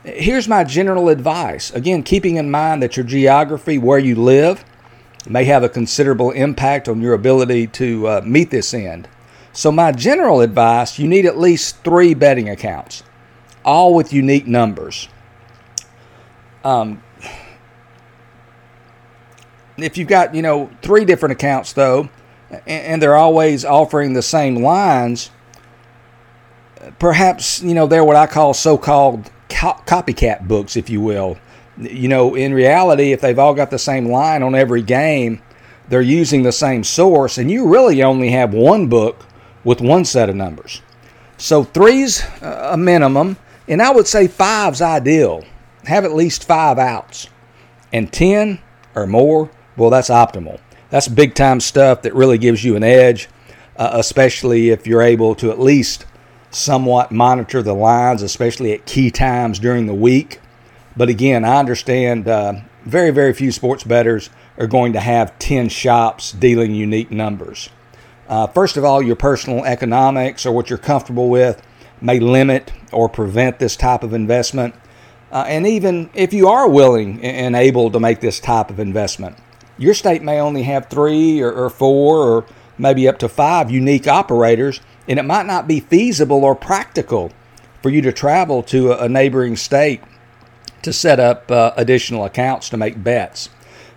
Here's 0.05 0.47
my 0.47 0.63
general 0.63 1.09
advice. 1.09 1.71
Again, 1.71 2.03
keeping 2.03 2.35
in 2.35 2.51
mind 2.51 2.83
that 2.83 2.95
your 2.95 3.05
geography, 3.05 3.79
where 3.79 3.97
you 3.97 4.15
live, 4.15 4.63
may 5.27 5.45
have 5.45 5.63
a 5.63 5.69
considerable 5.69 6.29
impact 6.29 6.87
on 6.87 7.01
your 7.01 7.15
ability 7.15 7.65
to 7.67 8.07
uh, 8.07 8.21
meet 8.23 8.51
this 8.51 8.71
end. 8.75 9.07
So, 9.51 9.71
my 9.71 9.91
general 9.91 10.41
advice 10.41 10.99
you 10.99 11.07
need 11.07 11.25
at 11.25 11.39
least 11.39 11.83
three 11.83 12.13
betting 12.13 12.49
accounts, 12.49 13.01
all 13.63 13.95
with 13.95 14.13
unique 14.13 14.45
numbers. 14.45 15.07
Um, 16.65 17.03
if 19.77 19.97
you've 19.97 20.07
got, 20.07 20.33
you 20.33 20.41
know, 20.41 20.71
three 20.81 21.05
different 21.05 21.33
accounts, 21.33 21.73
though, 21.73 22.09
and 22.65 23.01
they're 23.01 23.15
always 23.15 23.63
offering 23.63 24.13
the 24.13 24.23
same 24.23 24.55
lines, 24.57 25.29
perhaps, 26.97 27.61
you 27.61 27.75
know, 27.75 27.85
they're 27.85 28.03
what 28.03 28.15
I 28.15 28.25
call 28.25 28.55
so 28.55 28.77
called 28.77 29.29
co- 29.47 29.79
copycat 29.85 30.47
books, 30.47 30.75
if 30.75 30.89
you 30.89 31.01
will. 31.01 31.37
You 31.77 32.07
know, 32.07 32.33
in 32.33 32.53
reality, 32.53 33.11
if 33.11 33.21
they've 33.21 33.37
all 33.37 33.53
got 33.53 33.69
the 33.69 33.77
same 33.77 34.07
line 34.07 34.41
on 34.41 34.55
every 34.55 34.81
game, 34.81 35.41
they're 35.87 36.01
using 36.01 36.41
the 36.41 36.51
same 36.51 36.83
source, 36.83 37.37
and 37.37 37.51
you 37.51 37.67
really 37.67 38.01
only 38.01 38.31
have 38.31 38.53
one 38.55 38.87
book 38.87 39.23
with 39.63 39.81
one 39.81 40.03
set 40.03 40.29
of 40.29 40.35
numbers. 40.35 40.81
So 41.37 41.63
three's 41.63 42.23
a 42.41 42.75
minimum, 42.75 43.37
and 43.67 43.83
I 43.83 43.91
would 43.91 44.07
say 44.07 44.27
five's 44.27 44.81
ideal. 44.81 45.43
Have 45.85 46.05
at 46.05 46.13
least 46.13 46.45
five 46.47 46.77
outs, 46.77 47.27
and 47.93 48.11
ten 48.11 48.59
or 48.95 49.07
more, 49.07 49.51
well, 49.77 49.89
that's 49.89 50.09
optimal. 50.09 50.59
That's 50.89 51.07
big 51.07 51.35
time 51.35 51.59
stuff 51.59 52.03
that 52.03 52.13
really 52.15 52.37
gives 52.37 52.63
you 52.63 52.75
an 52.75 52.83
edge. 52.83 53.27
uh, 53.77 53.89
especially 53.93 54.69
if 54.69 54.87
you're 54.87 55.01
able 55.01 55.35
to 55.35 55.51
at 55.51 55.59
least 55.59 56.05
somewhat 56.49 57.11
monitor 57.11 57.61
the 57.61 57.73
lines, 57.73 58.21
especially 58.21 58.71
at 58.71 58.85
key 58.85 59.11
times 59.11 59.59
during 59.59 59.85
the 59.85 59.93
week. 59.93 60.39
But 60.95 61.09
again, 61.09 61.43
I 61.43 61.57
understand 61.57 62.27
uh, 62.27 62.53
very, 62.85 63.11
very 63.11 63.33
few 63.33 63.51
sports 63.51 63.83
bettors 63.83 64.29
are 64.57 64.67
going 64.67 64.93
to 64.93 64.99
have 65.01 65.37
10 65.39 65.67
shops 65.69 66.31
dealing 66.31 66.73
unique 66.73 67.11
numbers. 67.11 67.69
Uh, 68.29 68.47
first 68.47 68.77
of 68.77 68.85
all, 68.85 69.01
your 69.01 69.17
personal 69.17 69.65
economics 69.65 70.45
or 70.45 70.53
what 70.53 70.69
you're 70.69 70.79
comfortable 70.79 71.29
with 71.29 71.61
may 72.01 72.19
limit 72.19 72.71
or 72.91 73.09
prevent 73.09 73.59
this 73.59 73.75
type 73.75 74.03
of 74.03 74.13
investment. 74.13 74.73
Uh, 75.31 75.43
and 75.47 75.67
even 75.67 76.09
if 76.13 76.33
you 76.33 76.47
are 76.47 76.69
willing 76.69 77.21
and 77.23 77.55
able 77.55 77.91
to 77.91 77.99
make 77.99 78.21
this 78.21 78.39
type 78.39 78.69
of 78.69 78.79
investment, 78.79 79.37
your 79.77 79.93
state 79.93 80.21
may 80.21 80.39
only 80.39 80.63
have 80.63 80.89
three 80.89 81.41
or, 81.41 81.51
or 81.51 81.69
four 81.69 82.19
or 82.19 82.45
maybe 82.77 83.07
up 83.07 83.17
to 83.19 83.29
five 83.29 83.71
unique 83.71 84.07
operators, 84.07 84.81
and 85.07 85.19
it 85.19 85.23
might 85.23 85.45
not 85.45 85.67
be 85.67 85.79
feasible 85.79 86.43
or 86.43 86.55
practical 86.55 87.31
for 87.81 87.89
you 87.89 88.01
to 88.01 88.11
travel 88.11 88.63
to 88.63 88.91
a, 88.91 89.05
a 89.05 89.09
neighboring 89.09 89.55
state 89.55 90.01
to 90.81 90.93
set 90.93 91.19
up 91.19 91.49
uh, 91.51 91.71
additional 91.75 92.25
accounts 92.25 92.69
to 92.69 92.77
make 92.77 93.03
bets. 93.03 93.49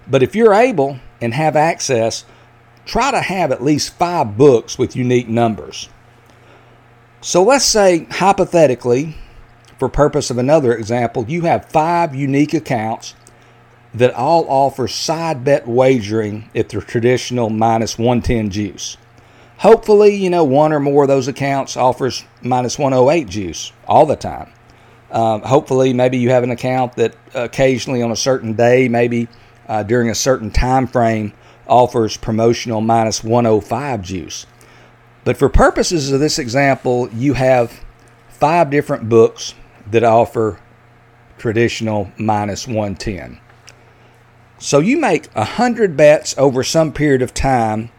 But 0.07 0.23
if 0.23 0.35
you're 0.35 0.55
able 0.55 0.99
and 1.21 1.35
have 1.35 1.57
access, 1.57 2.25
try 2.87 3.11
to 3.11 3.21
have 3.21 3.53
at 3.53 3.63
least 3.63 3.95
five 3.95 4.37
books 4.37 4.79
with 4.79 4.97
unique 4.97 5.29
numbers. 5.29 5.89
So 7.21 7.43
let's 7.43 7.65
say, 7.65 8.07
hypothetically, 8.11 9.17
for 9.79 9.89
purpose 9.89 10.31
of 10.31 10.39
another 10.39 10.75
example, 10.75 11.25
you 11.29 11.43
have 11.43 11.67
five 11.67 12.15
unique 12.15 12.53
accounts 12.53 13.15
that 13.95 14.13
all 14.15 14.45
offer 14.49 14.89
side 14.89 15.45
bet 15.45 15.67
wagering 15.67 16.51
at 16.55 16.69
the 16.69 16.81
traditional 16.81 17.49
minus 17.49 17.97
110 17.97 18.51
juice. 18.51 18.97
Hopefully, 19.59 20.15
you 20.15 20.31
know, 20.31 20.45
one 20.45 20.73
or 20.73 20.81
more 20.81 21.03
of 21.05 21.09
those 21.09 21.27
accounts 21.27 21.77
offers 21.77 22.25
minus 22.43 22.79
108 22.79 23.29
juice 23.29 23.73
all 23.87 24.07
the 24.07 24.17
time. 24.17 24.53
Um, 25.11 25.43
hopefully, 25.43 25.93
maybe 25.93 26.19
you 26.19 26.31
have 26.31 26.43
an 26.43 26.51
account 26.51 26.97
that 26.97 27.17
occasionally 27.35 28.03
on 28.03 28.13
a 28.13 28.17
certain 28.17 28.53
day, 28.53 28.89
maybe 28.89 29.27
uh, 29.67 29.83
during 29.83 30.11
a 30.11 30.15
certain 30.15 30.51
time 30.51 30.87
frame, 30.87 31.33
offers 31.67 32.17
promotional 32.17 32.81
minus 32.81 33.25
105 33.25 34.03
juice. 34.03 34.47
But 35.25 35.37
for 35.37 35.49
purposes 35.49 36.11
of 36.11 36.21
this 36.21 36.39
example, 36.39 37.09
you 37.13 37.35
have 37.35 37.81
five 38.29 38.71
different 38.71 39.09
books 39.09 39.55
that 39.91 40.05
offer 40.05 40.61
traditional 41.39 42.13
minus 42.19 42.67
110. 42.67 43.41
So 44.59 44.81
you 44.81 44.99
make 44.99 45.33
100 45.35 45.97
bets 45.97 46.37
over 46.37 46.65
some 46.65 46.93
period 46.93 47.23
of 47.23 47.33
time 47.33 47.91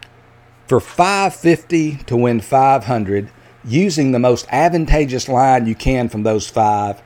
for 0.67 0.79
550 0.79 1.97
to 2.05 2.17
win 2.17 2.41
500 2.41 3.31
using 3.63 4.11
the 4.11 4.19
most 4.19 4.45
advantageous 4.49 5.27
line 5.27 5.65
you 5.65 5.73
can 5.75 6.07
from 6.09 6.23
those 6.23 6.49
five. 6.49 7.01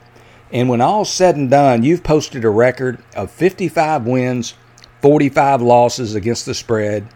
And 0.51 0.69
when 0.69 0.81
all's 0.81 1.11
said 1.11 1.35
and 1.35 1.49
done, 1.49 1.83
you've 1.83 2.03
posted 2.03 2.45
a 2.45 2.49
record 2.49 3.03
of 3.15 3.31
55 3.31 4.05
wins, 4.05 4.53
45 5.01 5.61
losses 5.61 6.15
against 6.15 6.45
the 6.45 6.53
spread 6.53 7.07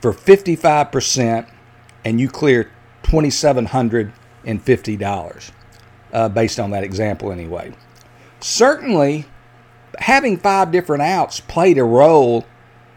for 0.00 0.12
55%, 0.12 1.48
and 2.04 2.20
you 2.20 2.28
clear 2.28 2.70
$2,750 3.04 5.52
uh, 6.14 6.28
based 6.28 6.58
on 6.58 6.70
that 6.70 6.84
example, 6.84 7.30
anyway. 7.30 7.74
Certainly, 8.40 9.26
having 9.98 10.38
five 10.38 10.70
different 10.70 11.02
outs 11.02 11.40
played 11.40 11.76
a 11.76 11.84
role 11.84 12.46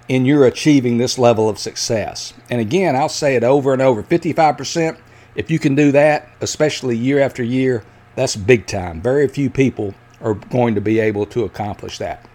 in 0.08 0.26
your 0.26 0.46
achieving 0.46 0.98
this 0.98 1.18
level 1.18 1.50
of 1.50 1.60
success. 1.60 2.34
And 2.50 2.62
again, 2.62 2.96
I'll 2.96 3.10
say 3.10 3.36
it 3.36 3.44
over 3.44 3.74
and 3.74 3.82
over 3.82 4.02
55%, 4.04 4.98
if 5.36 5.52
you 5.52 5.60
can 5.60 5.76
do 5.76 5.92
that, 5.92 6.30
especially 6.40 6.96
year 6.96 7.20
after 7.20 7.44
year, 7.44 7.84
that's 8.16 8.36
big 8.36 8.66
time. 8.66 9.02
Very 9.02 9.28
few 9.28 9.50
people 9.50 9.94
are 10.22 10.34
going 10.34 10.76
to 10.76 10.82
be 10.82 11.00
able 11.00 11.26
to 11.28 11.44
accomplish 11.44 11.98
that. 11.98 12.28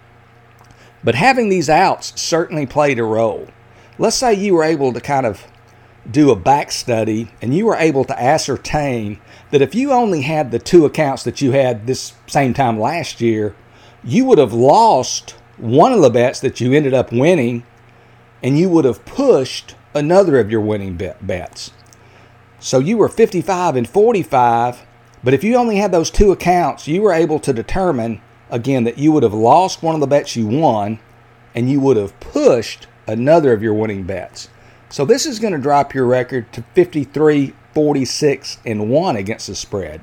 But 1.03 1.15
having 1.15 1.49
these 1.49 1.69
outs 1.69 2.19
certainly 2.19 2.65
played 2.65 2.99
a 2.99 3.03
role. 3.03 3.47
Let's 3.97 4.15
say 4.15 4.33
you 4.33 4.53
were 4.53 4.63
able 4.63 4.93
to 4.93 5.01
kind 5.01 5.25
of 5.25 5.45
do 6.09 6.31
a 6.31 6.35
back 6.35 6.71
study 6.71 7.31
and 7.41 7.53
you 7.53 7.65
were 7.65 7.75
able 7.75 8.05
to 8.05 8.21
ascertain 8.21 9.19
that 9.53 9.61
if 9.61 9.75
you 9.75 9.91
only 9.91 10.23
had 10.23 10.49
the 10.49 10.57
two 10.57 10.83
accounts 10.83 11.23
that 11.23 11.39
you 11.39 11.51
had 11.51 11.85
this 11.85 12.13
same 12.25 12.55
time 12.55 12.79
last 12.79 13.21
year, 13.21 13.55
you 14.03 14.25
would 14.25 14.39
have 14.39 14.51
lost 14.51 15.35
one 15.57 15.93
of 15.93 16.01
the 16.01 16.09
bets 16.09 16.39
that 16.39 16.59
you 16.59 16.73
ended 16.73 16.95
up 16.95 17.11
winning, 17.11 17.63
and 18.41 18.57
you 18.57 18.67
would 18.67 18.83
have 18.83 19.05
pushed 19.05 19.75
another 19.93 20.39
of 20.39 20.49
your 20.49 20.59
winning 20.59 20.97
bet 20.97 21.27
bets. 21.27 21.69
So 22.57 22.79
you 22.79 22.97
were 22.97 23.07
55 23.07 23.75
and 23.75 23.87
45, 23.87 24.87
but 25.23 25.35
if 25.35 25.43
you 25.43 25.55
only 25.55 25.75
had 25.75 25.91
those 25.91 26.09
two 26.09 26.31
accounts, 26.31 26.87
you 26.87 27.03
were 27.03 27.13
able 27.13 27.37
to 27.41 27.53
determine 27.53 28.23
again 28.49 28.85
that 28.85 28.97
you 28.97 29.11
would 29.11 29.21
have 29.21 29.35
lost 29.35 29.83
one 29.83 29.93
of 29.93 30.01
the 30.01 30.07
bets 30.07 30.35
you 30.35 30.47
won, 30.47 30.97
and 31.53 31.69
you 31.69 31.79
would 31.79 31.97
have 31.97 32.19
pushed 32.19 32.87
another 33.05 33.53
of 33.53 33.61
your 33.61 33.75
winning 33.75 34.01
bets. 34.01 34.49
So 34.89 35.05
this 35.05 35.27
is 35.27 35.37
going 35.37 35.53
to 35.53 35.59
drop 35.59 35.93
your 35.93 36.07
record 36.07 36.51
to 36.53 36.63
53, 36.73 37.53
46, 37.73 38.59
and 38.65 38.89
1 38.89 39.15
against 39.15 39.47
the 39.47 39.55
spread. 39.55 40.01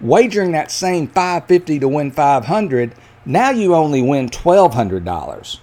Wagering 0.00 0.52
that 0.52 0.70
same 0.70 1.06
550 1.06 1.78
to 1.78 1.88
win 1.88 2.10
500 2.10 2.94
now 3.24 3.50
you 3.50 3.74
only 3.74 4.02
win 4.02 4.28
$1,200, 4.28 5.58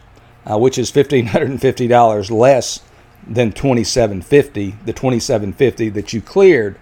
uh, 0.46 0.58
which 0.58 0.78
is 0.78 0.92
$1,550 0.92 2.32
less 2.32 2.82
than 3.28 3.52
2750 3.52 4.78
the 4.86 4.94
2750 4.94 5.90
that 5.90 6.14
you 6.14 6.22
cleared 6.22 6.80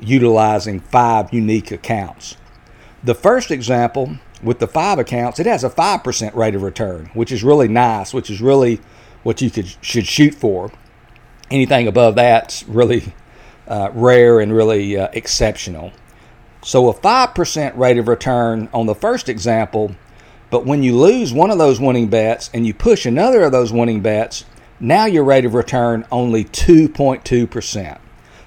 utilizing 0.00 0.80
five 0.80 1.32
unique 1.32 1.70
accounts. 1.70 2.36
The 3.02 3.14
first 3.14 3.50
example 3.50 4.16
with 4.42 4.58
the 4.58 4.68
five 4.68 4.98
accounts, 4.98 5.38
it 5.38 5.46
has 5.46 5.64
a 5.64 5.70
5% 5.70 6.34
rate 6.34 6.54
of 6.54 6.62
return, 6.62 7.10
which 7.14 7.32
is 7.32 7.44
really 7.44 7.68
nice, 7.68 8.14
which 8.14 8.30
is 8.30 8.40
really 8.40 8.80
what 9.22 9.40
you 9.40 9.50
could, 9.50 9.74
should 9.80 10.06
shoot 10.06 10.34
for. 10.34 10.70
Anything 11.50 11.86
above 11.86 12.14
that's 12.14 12.62
really 12.68 13.12
uh, 13.66 13.90
rare 13.92 14.40
and 14.40 14.52
really 14.54 14.96
uh, 14.98 15.08
exceptional. 15.12 15.92
So, 16.62 16.88
a 16.88 16.94
5% 16.94 17.76
rate 17.76 17.98
of 17.98 18.08
return 18.08 18.68
on 18.72 18.86
the 18.86 18.94
first 18.94 19.28
example 19.28 19.96
but 20.52 20.66
when 20.66 20.82
you 20.82 20.98
lose 20.98 21.32
one 21.32 21.50
of 21.50 21.56
those 21.56 21.80
winning 21.80 22.08
bets 22.08 22.50
and 22.52 22.66
you 22.66 22.74
push 22.74 23.06
another 23.06 23.42
of 23.44 23.52
those 23.52 23.72
winning 23.72 24.02
bets, 24.02 24.44
now 24.78 25.06
your 25.06 25.24
rate 25.24 25.46
of 25.46 25.54
return 25.54 26.04
only 26.12 26.44
2.2%. 26.44 27.98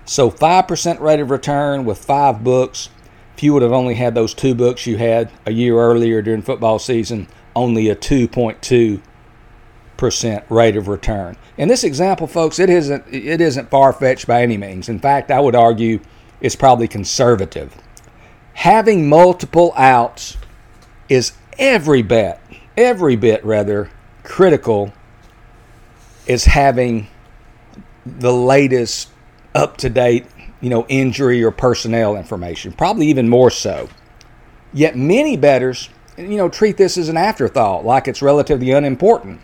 So 0.05 0.29
5% 0.29 0.99
rate 0.99 1.19
of 1.19 1.31
return 1.31 1.83
with 1.83 2.05
five 2.05 2.43
books. 2.43 2.89
If 3.35 3.41
you 3.41 3.53
would 3.53 3.63
have 3.63 3.71
only 3.71 3.95
had 3.95 4.13
those 4.13 4.35
two 4.35 4.53
books 4.53 4.85
you 4.85 4.99
had 4.99 5.31
a 5.47 5.51
year 5.51 5.79
earlier 5.79 6.21
during 6.21 6.43
football 6.43 6.77
season, 6.77 7.27
only 7.55 7.89
a 7.89 7.95
2.2% 7.95 9.01
rate 10.49 10.75
of 10.75 10.87
return. 10.87 11.37
In 11.57 11.67
this 11.67 11.83
example, 11.83 12.27
folks, 12.27 12.59
it 12.59 12.69
isn't 12.69 13.03
it 13.11 13.41
isn't 13.41 13.69
far 13.69 13.93
fetched 13.93 14.27
by 14.27 14.41
any 14.41 14.57
means. 14.57 14.89
In 14.89 14.99
fact, 14.99 15.31
I 15.31 15.39
would 15.39 15.55
argue 15.55 15.99
it's 16.41 16.55
probably 16.55 16.87
conservative. 16.87 17.75
Having 18.53 19.09
multiple 19.09 19.73
outs 19.75 20.37
is 21.09 21.33
every 21.57 22.01
bit, 22.01 22.39
every 22.77 23.15
bit 23.15 23.43
rather, 23.45 23.89
critical 24.23 24.93
is 26.27 26.45
having 26.45 27.07
the 28.05 28.33
latest 28.33 29.09
up 29.53 29.77
to 29.77 29.89
date, 29.89 30.25
you 30.61 30.69
know, 30.69 30.85
injury 30.87 31.43
or 31.43 31.51
personnel 31.51 32.15
information, 32.15 32.71
probably 32.71 33.07
even 33.07 33.29
more 33.29 33.49
so. 33.49 33.89
Yet 34.73 34.95
many 34.95 35.37
bettors, 35.37 35.89
you 36.17 36.37
know, 36.37 36.49
treat 36.49 36.77
this 36.77 36.97
as 36.97 37.09
an 37.09 37.17
afterthought, 37.17 37.85
like 37.85 38.07
it's 38.07 38.21
relatively 38.21 38.71
unimportant. 38.71 39.39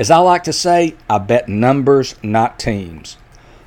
As 0.00 0.10
I 0.10 0.16
like 0.16 0.44
to 0.44 0.52
say, 0.54 0.96
I 1.10 1.18
bet 1.18 1.46
numbers, 1.46 2.14
not 2.22 2.58
teams. 2.58 3.18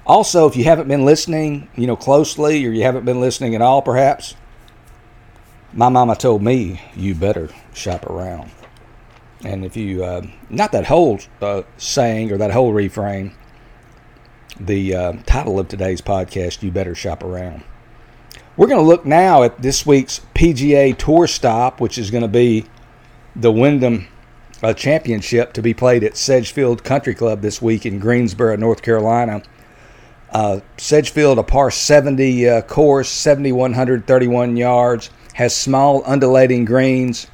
Also, 0.03 0.47
if 0.47 0.55
you 0.55 0.63
haven't 0.63 0.87
been 0.87 1.05
listening, 1.05 1.69
you 1.75 1.85
know, 1.85 1.95
closely 1.95 2.65
or 2.65 2.71
you 2.71 2.81
haven't 2.81 3.05
been 3.05 3.21
listening 3.21 3.53
at 3.53 3.61
all 3.61 3.83
perhaps, 3.83 4.33
my 5.73 5.89
mama 5.89 6.15
told 6.15 6.41
me 6.41 6.81
you 6.95 7.13
better 7.13 7.49
shop 7.75 8.07
around. 8.07 8.49
And 9.43 9.63
if 9.63 9.77
you, 9.77 10.03
uh, 10.03 10.23
not 10.49 10.71
that 10.71 10.87
whole 10.87 11.19
uh, 11.39 11.61
saying 11.77 12.31
or 12.31 12.39
that 12.39 12.49
whole 12.49 12.73
refrain, 12.73 13.35
the 14.59 14.95
uh, 14.95 15.13
title 15.27 15.59
of 15.59 15.67
today's 15.67 16.01
podcast, 16.01 16.63
You 16.63 16.71
Better 16.71 16.95
Shop 16.95 17.23
Around. 17.23 17.63
We're 18.57 18.65
going 18.65 18.81
to 18.81 18.87
look 18.87 19.05
now 19.05 19.43
at 19.43 19.61
this 19.61 19.85
week's 19.85 20.21
PGA 20.33 20.97
Tour 20.97 21.27
stop, 21.27 21.79
which 21.79 21.99
is 21.99 22.09
going 22.09 22.23
to 22.23 22.27
be 22.27 22.65
the 23.35 23.51
Wyndham 23.51 24.07
uh, 24.63 24.73
Championship 24.73 25.51
to 25.53 25.61
be 25.61 25.73
played 25.73 26.03
at 26.03 26.15
Sedgefield 26.15 26.83
Country 26.83 27.13
Club 27.13 27.41
this 27.41 27.61
week 27.61 27.85
in 27.85 27.99
Greensboro, 27.99 28.55
North 28.55 28.81
Carolina. 28.81 29.43
Uh, 30.31 30.61
Sedgefield, 30.77 31.37
a 31.37 31.43
par 31.43 31.69
70 31.69 32.47
uh, 32.47 32.61
course, 32.61 33.09
7,131 33.09 34.55
yards 34.55 35.09
has 35.33 35.55
small 35.55 36.01
undulating 36.05 36.63
greens. 36.63 37.27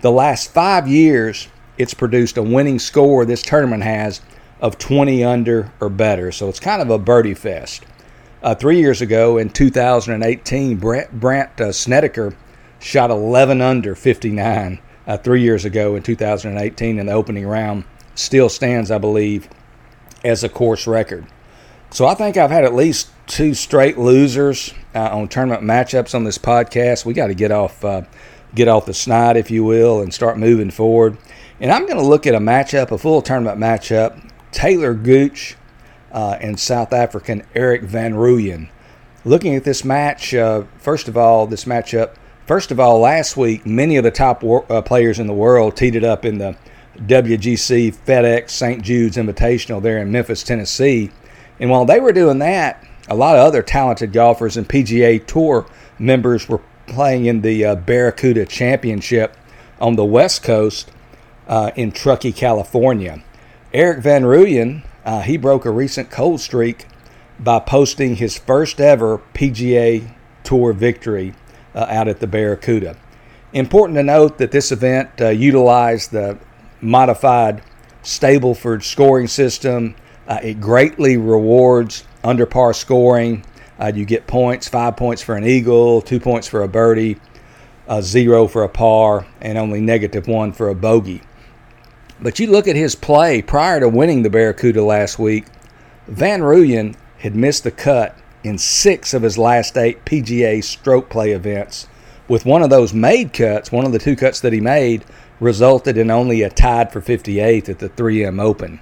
The 0.00 0.10
last 0.10 0.52
five 0.52 0.88
years, 0.88 1.48
it's 1.76 1.94
produced 1.94 2.38
a 2.38 2.42
winning 2.42 2.78
score, 2.78 3.26
this 3.26 3.42
tournament 3.42 3.82
has, 3.82 4.22
of 4.60 4.78
20 4.78 5.22
under 5.22 5.70
or 5.80 5.90
better. 5.90 6.32
So 6.32 6.48
it's 6.48 6.60
kind 6.60 6.80
of 6.80 6.88
a 6.88 6.98
birdie 6.98 7.34
fest. 7.34 7.84
Uh, 8.42 8.54
three 8.54 8.80
years 8.80 9.02
ago 9.02 9.36
in 9.36 9.50
2018, 9.50 10.78
Brandt, 10.78 11.60
uh, 11.60 11.72
Snedeker 11.72 12.34
shot 12.78 13.10
11 13.10 13.60
under 13.60 13.94
59 13.94 14.80
uh, 15.06 15.16
three 15.16 15.42
years 15.42 15.64
ago 15.64 15.96
in 15.96 16.02
2018 16.02 16.98
in 16.98 17.06
the 17.06 17.12
opening 17.12 17.46
round. 17.46 17.84
Still 18.14 18.48
stands, 18.48 18.90
I 18.90 18.98
believe, 18.98 19.48
as 20.24 20.44
a 20.44 20.48
course 20.48 20.86
record. 20.86 21.26
So 21.90 22.06
I 22.06 22.14
think 22.14 22.36
I've 22.36 22.50
had 22.50 22.64
at 22.64 22.74
least 22.74 23.10
two 23.26 23.54
straight 23.54 23.98
losers 23.98 24.72
uh, 24.94 25.16
on 25.16 25.28
tournament 25.28 25.62
matchups 25.62 26.14
on 26.14 26.24
this 26.24 26.38
podcast. 26.38 27.04
We 27.04 27.14
got 27.14 27.28
to 27.28 27.34
get 27.34 27.50
off 27.50 27.84
uh, 27.84 28.02
get 28.54 28.68
off 28.68 28.86
the 28.86 28.94
snide, 28.94 29.36
if 29.36 29.50
you 29.50 29.64
will, 29.64 30.00
and 30.00 30.12
start 30.12 30.38
moving 30.38 30.70
forward. 30.70 31.16
And 31.60 31.70
I'm 31.70 31.86
going 31.86 31.98
to 31.98 32.06
look 32.06 32.26
at 32.26 32.34
a 32.34 32.40
matchup, 32.40 32.90
a 32.90 32.98
full 32.98 33.22
tournament 33.22 33.58
matchup. 33.58 34.30
Taylor 34.52 34.94
Gooch 34.94 35.56
uh, 36.12 36.36
and 36.40 36.58
South 36.58 36.92
African 36.92 37.44
Erik 37.54 37.82
van 37.82 38.14
Rooyen. 38.14 38.68
Looking 39.24 39.54
at 39.54 39.64
this 39.64 39.84
match, 39.84 40.34
uh, 40.34 40.64
first 40.78 41.06
of 41.08 41.16
all, 41.16 41.46
this 41.46 41.64
matchup. 41.64 42.14
First 42.50 42.72
of 42.72 42.80
all, 42.80 42.98
last 42.98 43.36
week, 43.36 43.64
many 43.64 43.96
of 43.96 44.02
the 44.02 44.10
top 44.10 44.42
uh, 44.42 44.82
players 44.82 45.20
in 45.20 45.28
the 45.28 45.32
world 45.32 45.76
teed 45.76 45.94
it 45.94 46.02
up 46.02 46.24
in 46.24 46.38
the 46.38 46.56
WGC 46.96 47.94
FedEx 47.94 48.50
St. 48.50 48.82
Jude's 48.82 49.16
Invitational 49.16 49.80
there 49.80 49.98
in 49.98 50.10
Memphis, 50.10 50.42
Tennessee. 50.42 51.12
And 51.60 51.70
while 51.70 51.84
they 51.84 52.00
were 52.00 52.10
doing 52.10 52.40
that, 52.40 52.84
a 53.06 53.14
lot 53.14 53.36
of 53.36 53.46
other 53.46 53.62
talented 53.62 54.12
golfers 54.12 54.56
and 54.56 54.68
PGA 54.68 55.24
Tour 55.24 55.64
members 55.96 56.48
were 56.48 56.60
playing 56.88 57.26
in 57.26 57.42
the 57.42 57.64
uh, 57.64 57.76
Barracuda 57.76 58.46
Championship 58.46 59.36
on 59.80 59.94
the 59.94 60.04
West 60.04 60.42
Coast 60.42 60.90
uh, 61.46 61.70
in 61.76 61.92
Truckee, 61.92 62.32
California. 62.32 63.22
Erik 63.72 64.00
van 64.02 64.24
Rooyen, 64.24 64.82
uh, 65.04 65.20
he 65.20 65.36
broke 65.36 65.64
a 65.64 65.70
recent 65.70 66.10
cold 66.10 66.40
streak 66.40 66.88
by 67.38 67.60
posting 67.60 68.16
his 68.16 68.36
first 68.36 68.80
ever 68.80 69.18
PGA 69.34 70.12
Tour 70.42 70.72
victory 70.72 71.32
uh, 71.74 71.86
out 71.88 72.08
at 72.08 72.20
the 72.20 72.26
Barracuda. 72.26 72.96
Important 73.52 73.96
to 73.96 74.02
note 74.02 74.38
that 74.38 74.50
this 74.50 74.70
event 74.72 75.10
uh, 75.20 75.28
utilized 75.28 76.12
the 76.12 76.38
modified 76.80 77.62
Stableford 78.02 78.82
scoring 78.82 79.26
system. 79.26 79.94
Uh, 80.26 80.38
it 80.42 80.60
greatly 80.60 81.16
rewards 81.16 82.04
under 82.22 82.46
par 82.46 82.72
scoring. 82.72 83.44
Uh, 83.78 83.92
you 83.94 84.04
get 84.04 84.26
points, 84.26 84.68
five 84.68 84.96
points 84.96 85.22
for 85.22 85.36
an 85.36 85.44
eagle, 85.44 86.00
two 86.02 86.20
points 86.20 86.46
for 86.46 86.62
a 86.62 86.68
birdie, 86.68 87.16
a 87.88 88.02
zero 88.02 88.46
for 88.46 88.62
a 88.62 88.68
par, 88.68 89.26
and 89.40 89.58
only 89.58 89.80
negative 89.80 90.28
one 90.28 90.52
for 90.52 90.68
a 90.68 90.74
bogey. 90.74 91.22
But 92.20 92.38
you 92.38 92.48
look 92.48 92.68
at 92.68 92.76
his 92.76 92.94
play 92.94 93.40
prior 93.40 93.80
to 93.80 93.88
winning 93.88 94.22
the 94.22 94.30
Barracuda 94.30 94.82
last 94.82 95.18
week, 95.18 95.46
Van 96.06 96.40
Rooyen 96.40 96.94
had 97.18 97.34
missed 97.34 97.64
the 97.64 97.70
cut 97.70 98.16
in 98.42 98.58
six 98.58 99.14
of 99.14 99.22
his 99.22 99.38
last 99.38 99.76
eight 99.76 100.04
PGA 100.04 100.62
stroke 100.62 101.08
play 101.08 101.32
events. 101.32 101.88
With 102.28 102.46
one 102.46 102.62
of 102.62 102.70
those 102.70 102.94
made 102.94 103.32
cuts, 103.32 103.72
one 103.72 103.84
of 103.84 103.92
the 103.92 103.98
two 103.98 104.16
cuts 104.16 104.40
that 104.40 104.52
he 104.52 104.60
made, 104.60 105.04
resulted 105.40 105.96
in 105.96 106.10
only 106.10 106.42
a 106.42 106.50
tied 106.50 106.92
for 106.92 107.00
58th 107.00 107.68
at 107.68 107.78
the 107.78 107.88
3M 107.88 108.40
Open. 108.40 108.80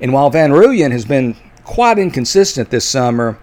And 0.00 0.12
while 0.12 0.30
Van 0.30 0.50
Rooyen 0.50 0.92
has 0.92 1.04
been 1.04 1.36
quite 1.64 1.98
inconsistent 1.98 2.70
this 2.70 2.84
summer, 2.84 3.38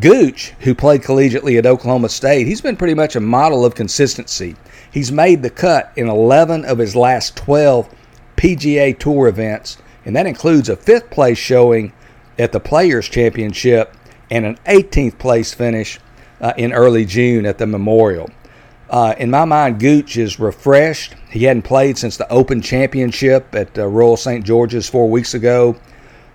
Gooch, 0.00 0.54
who 0.60 0.74
played 0.74 1.02
collegiately 1.02 1.58
at 1.58 1.66
Oklahoma 1.66 2.08
State, 2.08 2.46
he's 2.46 2.60
been 2.60 2.76
pretty 2.76 2.94
much 2.94 3.14
a 3.14 3.20
model 3.20 3.64
of 3.64 3.74
consistency. 3.74 4.56
He's 4.90 5.12
made 5.12 5.42
the 5.42 5.50
cut 5.50 5.92
in 5.96 6.08
11 6.08 6.64
of 6.64 6.78
his 6.78 6.96
last 6.96 7.36
12 7.36 7.94
PGA 8.36 8.98
Tour 8.98 9.28
events, 9.28 9.78
and 10.04 10.16
that 10.16 10.26
includes 10.26 10.68
a 10.68 10.76
fifth 10.76 11.10
place 11.10 11.38
showing 11.38 11.92
at 12.38 12.52
the 12.52 12.60
Players 12.60 13.08
Championship 13.08 13.94
and 14.30 14.44
an 14.44 14.56
18th 14.66 15.18
place 15.18 15.54
finish 15.54 15.98
uh, 16.40 16.52
in 16.56 16.72
early 16.72 17.04
June 17.04 17.46
at 17.46 17.58
the 17.58 17.66
Memorial. 17.66 18.30
Uh, 18.90 19.14
in 19.18 19.30
my 19.30 19.44
mind, 19.44 19.80
Gooch 19.80 20.16
is 20.16 20.40
refreshed. 20.40 21.14
He 21.30 21.44
hadn't 21.44 21.62
played 21.62 21.98
since 21.98 22.16
the 22.16 22.30
Open 22.32 22.62
Championship 22.62 23.54
at 23.54 23.78
uh, 23.78 23.86
Royal 23.86 24.16
St. 24.16 24.44
George's 24.44 24.88
four 24.88 25.10
weeks 25.10 25.34
ago. 25.34 25.76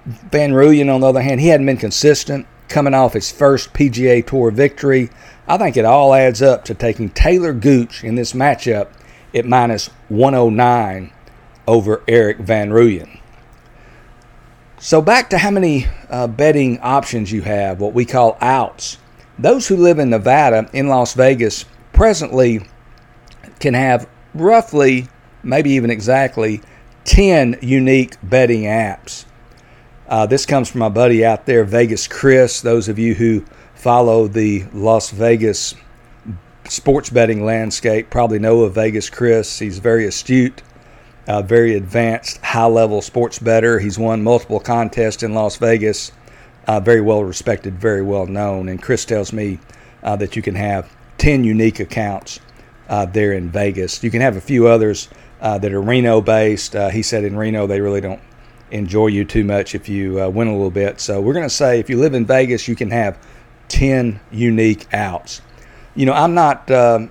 Van 0.05 0.51
Rooyen, 0.51 0.93
on 0.93 1.01
the 1.01 1.07
other 1.07 1.21
hand, 1.21 1.39
he 1.39 1.47
hadn't 1.47 1.65
been 1.65 1.77
consistent 1.77 2.45
coming 2.67 2.93
off 2.93 3.13
his 3.13 3.31
first 3.31 3.73
PGA 3.73 4.25
Tour 4.25 4.51
victory. 4.51 5.09
I 5.47 5.57
think 5.57 5.77
it 5.77 5.85
all 5.85 6.13
adds 6.13 6.41
up 6.41 6.65
to 6.65 6.73
taking 6.73 7.09
Taylor 7.09 7.53
Gooch 7.53 8.03
in 8.03 8.15
this 8.15 8.33
matchup 8.33 8.89
at 9.33 9.45
minus 9.45 9.87
109 10.09 11.11
over 11.67 12.03
Erik 12.07 12.39
van 12.39 12.69
Rooyen. 12.69 13.19
So, 14.83 15.01
back 15.01 15.29
to 15.29 15.37
how 15.37 15.49
many 15.49 15.87
uh, 16.09 16.27
betting 16.27 16.77
options 16.81 17.31
you 17.31 17.41
have, 17.43 17.79
what 17.79 17.93
we 17.93 18.03
call 18.03 18.37
outs. 18.41 18.97
Those 19.39 19.65
who 19.65 19.77
live 19.77 19.97
in 19.97 20.09
Nevada, 20.09 20.69
in 20.73 20.89
Las 20.89 21.13
Vegas, 21.13 21.63
presently 21.93 22.67
can 23.61 23.75
have 23.75 24.09
roughly, 24.33 25.07
maybe 25.41 25.69
even 25.69 25.89
exactly, 25.89 26.59
10 27.05 27.59
unique 27.61 28.17
betting 28.23 28.63
apps. 28.63 29.23
Uh, 30.09 30.25
this 30.25 30.45
comes 30.45 30.69
from 30.69 30.79
my 30.79 30.89
buddy 30.89 31.23
out 31.23 31.45
there, 31.45 31.63
Vegas 31.63 32.05
Chris. 32.05 32.59
Those 32.59 32.89
of 32.89 32.99
you 32.99 33.13
who 33.13 33.45
follow 33.75 34.27
the 34.27 34.65
Las 34.73 35.11
Vegas 35.11 35.75
sports 36.67 37.09
betting 37.09 37.45
landscape 37.45 38.09
probably 38.09 38.37
know 38.37 38.63
of 38.63 38.75
Vegas 38.75 39.09
Chris. 39.09 39.59
He's 39.59 39.79
very 39.79 40.05
astute, 40.05 40.61
uh, 41.27 41.41
very 41.41 41.75
advanced, 41.75 42.37
high 42.37 42.65
level 42.65 43.01
sports 43.01 43.39
better. 43.39 43.79
He's 43.79 43.97
won 43.97 44.23
multiple 44.23 44.59
contests 44.59 45.23
in 45.23 45.33
Las 45.33 45.57
Vegas, 45.57 46.11
uh, 46.67 46.79
very 46.79 47.01
well 47.01 47.23
respected, 47.23 47.79
very 47.79 48.01
well 48.01 48.25
known. 48.25 48.69
And 48.69 48.81
Chris 48.81 49.05
tells 49.05 49.33
me 49.33 49.59
uh, 50.03 50.15
that 50.17 50.35
you 50.35 50.41
can 50.41 50.55
have 50.55 50.91
10 51.17 51.43
unique 51.43 51.79
accounts 51.79 52.39
uh, 52.89 53.05
there 53.05 53.33
in 53.33 53.49
Vegas. 53.49 54.03
You 54.03 54.11
can 54.11 54.21
have 54.21 54.35
a 54.35 54.41
few 54.41 54.67
others 54.67 55.09
uh, 55.41 55.57
that 55.59 55.73
are 55.73 55.81
Reno 55.81 56.21
based. 56.21 56.75
Uh, 56.75 56.89
he 56.89 57.01
said 57.01 57.23
in 57.23 57.35
Reno 57.35 57.67
they 57.67 57.81
really 57.81 58.01
don't 58.01 58.21
enjoy 58.71 59.07
you 59.07 59.23
too 59.23 59.43
much 59.43 59.75
if 59.75 59.87
you 59.87 60.21
uh, 60.21 60.29
win 60.29 60.47
a 60.47 60.51
little 60.51 60.71
bit. 60.71 60.99
So 60.99 61.21
we're 61.21 61.33
going 61.33 61.45
to 61.45 61.49
say 61.49 61.79
if 61.79 61.89
you 61.89 61.99
live 61.99 62.13
in 62.13 62.25
Vegas, 62.25 62.67
you 62.67 62.75
can 62.75 62.89
have 62.91 63.17
10 63.69 64.19
unique 64.31 64.87
outs. 64.93 65.41
You 65.95 66.05
know, 66.05 66.13
I'm 66.13 66.33
not 66.33 66.69
um, 66.71 67.09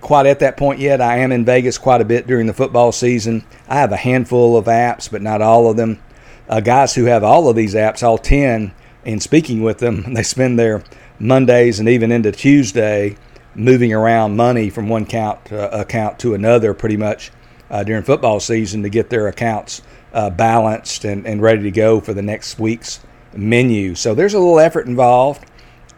quite 0.00 0.26
at 0.26 0.40
that 0.40 0.56
point 0.56 0.80
yet. 0.80 1.00
I 1.00 1.18
am 1.18 1.32
in 1.32 1.44
Vegas 1.44 1.78
quite 1.78 2.00
a 2.00 2.04
bit 2.04 2.26
during 2.26 2.46
the 2.46 2.52
football 2.52 2.92
season. 2.92 3.44
I 3.68 3.76
have 3.76 3.92
a 3.92 3.96
handful 3.96 4.56
of 4.56 4.66
apps, 4.66 5.10
but 5.10 5.22
not 5.22 5.42
all 5.42 5.70
of 5.70 5.76
them. 5.76 6.00
Uh, 6.48 6.60
guys 6.60 6.94
who 6.94 7.04
have 7.04 7.22
all 7.22 7.48
of 7.48 7.56
these 7.56 7.74
apps, 7.74 8.02
all 8.02 8.18
10, 8.18 8.72
and 9.04 9.22
speaking 9.22 9.62
with 9.62 9.78
them, 9.78 10.14
they 10.14 10.22
spend 10.22 10.58
their 10.58 10.82
Mondays 11.18 11.78
and 11.78 11.88
even 11.88 12.10
into 12.10 12.32
Tuesday 12.32 13.16
moving 13.54 13.92
around 13.92 14.36
money 14.36 14.70
from 14.70 14.88
one 14.88 15.02
account 15.02 15.52
uh, 15.52 15.68
account 15.72 16.18
to 16.20 16.34
another 16.34 16.72
pretty 16.72 16.96
much 16.96 17.30
uh, 17.68 17.84
during 17.84 18.02
football 18.02 18.40
season 18.40 18.82
to 18.82 18.88
get 18.88 19.10
their 19.10 19.28
accounts 19.28 19.82
uh, 20.12 20.30
balanced 20.30 21.04
and, 21.04 21.26
and 21.26 21.42
ready 21.42 21.62
to 21.62 21.70
go 21.70 22.00
for 22.00 22.14
the 22.14 22.22
next 22.22 22.58
week's 22.58 23.00
menu. 23.34 23.94
So 23.94 24.14
there's 24.14 24.34
a 24.34 24.38
little 24.38 24.58
effort 24.58 24.86
involved, 24.86 25.44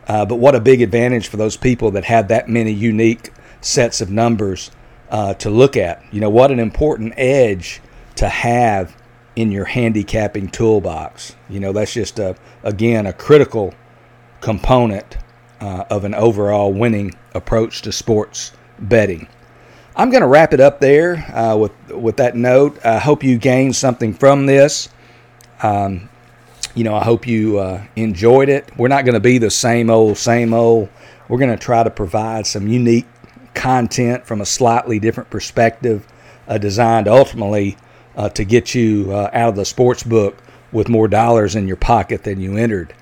uh, 0.07 0.27
but 0.27 0.37
what 0.37 0.55
a 0.55 0.61
big 0.61 0.83
advantage 0.83 1.29
for 1.29 1.37
those 1.37 1.57
people 1.57 1.93
that 1.93 2.05
have 2.05 2.29
that 2.29 2.49
many 2.49 2.73
unique 2.73 3.31
sets 3.63 4.01
of 4.01 4.11
numbers 4.11 4.71
uh, 5.11 5.35
to 5.35 5.49
look 5.49 5.77
at. 5.77 6.03
You 6.13 6.21
know, 6.21 6.31
what 6.31 6.51
an 6.51 6.59
important 6.59 7.15
edge 7.17 7.81
to 8.17 8.29
have 8.29 8.95
in 9.35 9.51
your 9.51 9.65
handicapping 9.65 10.49
toolbox. 10.49 11.35
You 11.49 11.61
know, 11.61 11.73
that's 11.73 11.95
just 11.95 12.19
a, 12.19 12.37
again 12.63 13.07
a 13.07 13.13
critical 13.13 13.75
component 14.41 15.17
uh, 15.61 15.85
of 15.89 16.05
an 16.05 16.15
overall 16.15 16.73
winning 16.73 17.15
approach 17.35 17.83
to 17.83 17.93
sports 17.93 18.53
betting. 18.79 19.29
I'm 19.95 20.11
going 20.11 20.23
to 20.23 20.27
wrap 20.27 20.53
it 20.53 20.61
up 20.61 20.81
there 20.81 21.17
uh, 21.35 21.57
with 21.57 21.91
with 21.91 22.17
that 22.17 22.35
note. 22.35 22.85
I 22.85 22.99
hope 22.99 23.23
you 23.23 23.39
gained 23.39 23.77
something 23.77 24.15
from 24.15 24.47
this. 24.47 24.89
Um, 25.63 26.09
you 26.75 26.85
know, 26.85 26.95
I 26.95 27.05
hope 27.05 27.27
you 27.27 27.59
uh, 27.59 27.85
enjoyed 27.97 28.49
it. 28.49 28.71
We're 28.79 28.89
not 28.89 29.05
going 29.05 29.15
to 29.15 29.21
be 29.21 29.37
the 29.39 29.51
same 29.51 29.91
old, 29.91 30.17
same 30.17 30.55
old. 30.55 30.89
We're 31.29 31.39
going 31.39 31.57
to 31.57 31.63
try 31.63 31.83
to 31.83 31.91
provide 31.91 32.47
some 32.47 32.67
unique 32.67 33.07
content 33.55 34.27
from 34.27 34.41
a 34.41 34.47
slightly 34.47 34.99
different 34.99 35.31
perspective, 35.31 36.07
uh, 36.49 36.59
designed 36.59 37.09
ultimately 37.09 37.77
uh, 38.17 38.29
to 38.31 38.45
get 38.45 38.75
you 38.75 39.13
uh, 39.13 39.31
out 39.33 39.51
of 39.51 39.57
the 39.57 39.65
sports 39.65 40.03
book 40.03 40.37
with 40.71 40.89
more 40.89 41.09
dollars 41.09 41.55
in 41.55 41.67
your 41.67 41.77
pocket 41.77 42.25
than 42.25 42.41
you 42.41 42.57
entered. 42.57 42.95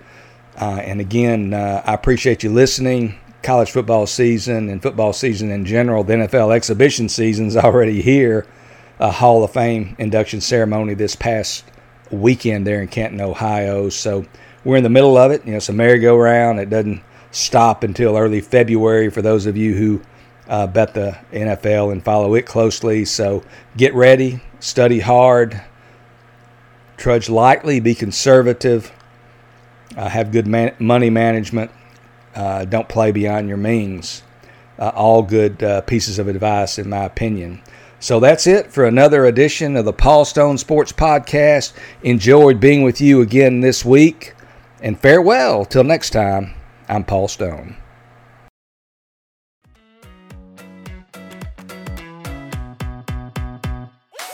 Uh, 0.60 0.80
and 0.82 1.00
again, 1.00 1.54
uh, 1.54 1.82
I 1.84 1.94
appreciate 1.94 2.42
you 2.42 2.50
listening. 2.50 3.18
College 3.42 3.70
football 3.70 4.06
season 4.06 4.68
and 4.68 4.82
football 4.82 5.12
season 5.12 5.50
in 5.50 5.64
general, 5.64 6.04
the 6.04 6.14
NFL 6.14 6.54
exhibition 6.54 7.08
season 7.08 7.46
is 7.46 7.56
already 7.56 8.02
here. 8.02 8.46
A 8.98 9.10
Hall 9.10 9.42
of 9.42 9.52
Fame 9.52 9.96
induction 9.98 10.42
ceremony 10.42 10.92
this 10.92 11.16
past 11.16 11.64
weekend 12.10 12.66
there 12.66 12.82
in 12.82 12.88
Canton, 12.88 13.20
Ohio. 13.22 13.88
So 13.88 14.26
we're 14.62 14.76
in 14.76 14.82
the 14.82 14.90
middle 14.90 15.16
of 15.16 15.30
it. 15.30 15.44
You 15.46 15.52
know, 15.52 15.56
it's 15.56 15.70
a 15.70 15.72
merry-go-round. 15.72 16.60
It 16.60 16.68
doesn't 16.68 17.02
stop 17.30 17.82
until 17.82 18.18
early 18.18 18.42
February 18.42 19.08
for 19.08 19.22
those 19.22 19.46
of 19.46 19.56
you 19.56 19.74
who 19.74 20.02
uh, 20.50 20.66
bet 20.66 20.92
the 20.92 21.16
NFL 21.32 21.92
and 21.92 22.04
follow 22.04 22.34
it 22.34 22.44
closely. 22.44 23.04
So 23.04 23.44
get 23.76 23.94
ready, 23.94 24.40
study 24.58 24.98
hard, 24.98 25.62
trudge 26.96 27.30
lightly, 27.30 27.78
be 27.78 27.94
conservative, 27.94 28.92
uh, 29.96 30.08
have 30.08 30.32
good 30.32 30.48
man- 30.48 30.74
money 30.80 31.08
management, 31.08 31.70
uh, 32.34 32.64
don't 32.64 32.88
play 32.88 33.12
beyond 33.12 33.48
your 33.48 33.56
means. 33.56 34.22
Uh, 34.78 34.90
all 34.94 35.22
good 35.22 35.62
uh, 35.62 35.82
pieces 35.82 36.18
of 36.18 36.26
advice, 36.26 36.78
in 36.78 36.88
my 36.88 37.04
opinion. 37.04 37.62
So 37.98 38.18
that's 38.18 38.46
it 38.46 38.72
for 38.72 38.86
another 38.86 39.26
edition 39.26 39.76
of 39.76 39.84
the 39.84 39.92
Paul 39.92 40.24
Stone 40.24 40.56
Sports 40.56 40.90
Podcast. 40.90 41.74
Enjoyed 42.02 42.60
being 42.60 42.82
with 42.82 42.98
you 42.98 43.20
again 43.20 43.60
this 43.60 43.84
week, 43.84 44.34
and 44.80 44.98
farewell 44.98 45.66
till 45.66 45.84
next 45.84 46.10
time. 46.10 46.54
I'm 46.88 47.04
Paul 47.04 47.28
Stone. 47.28 47.76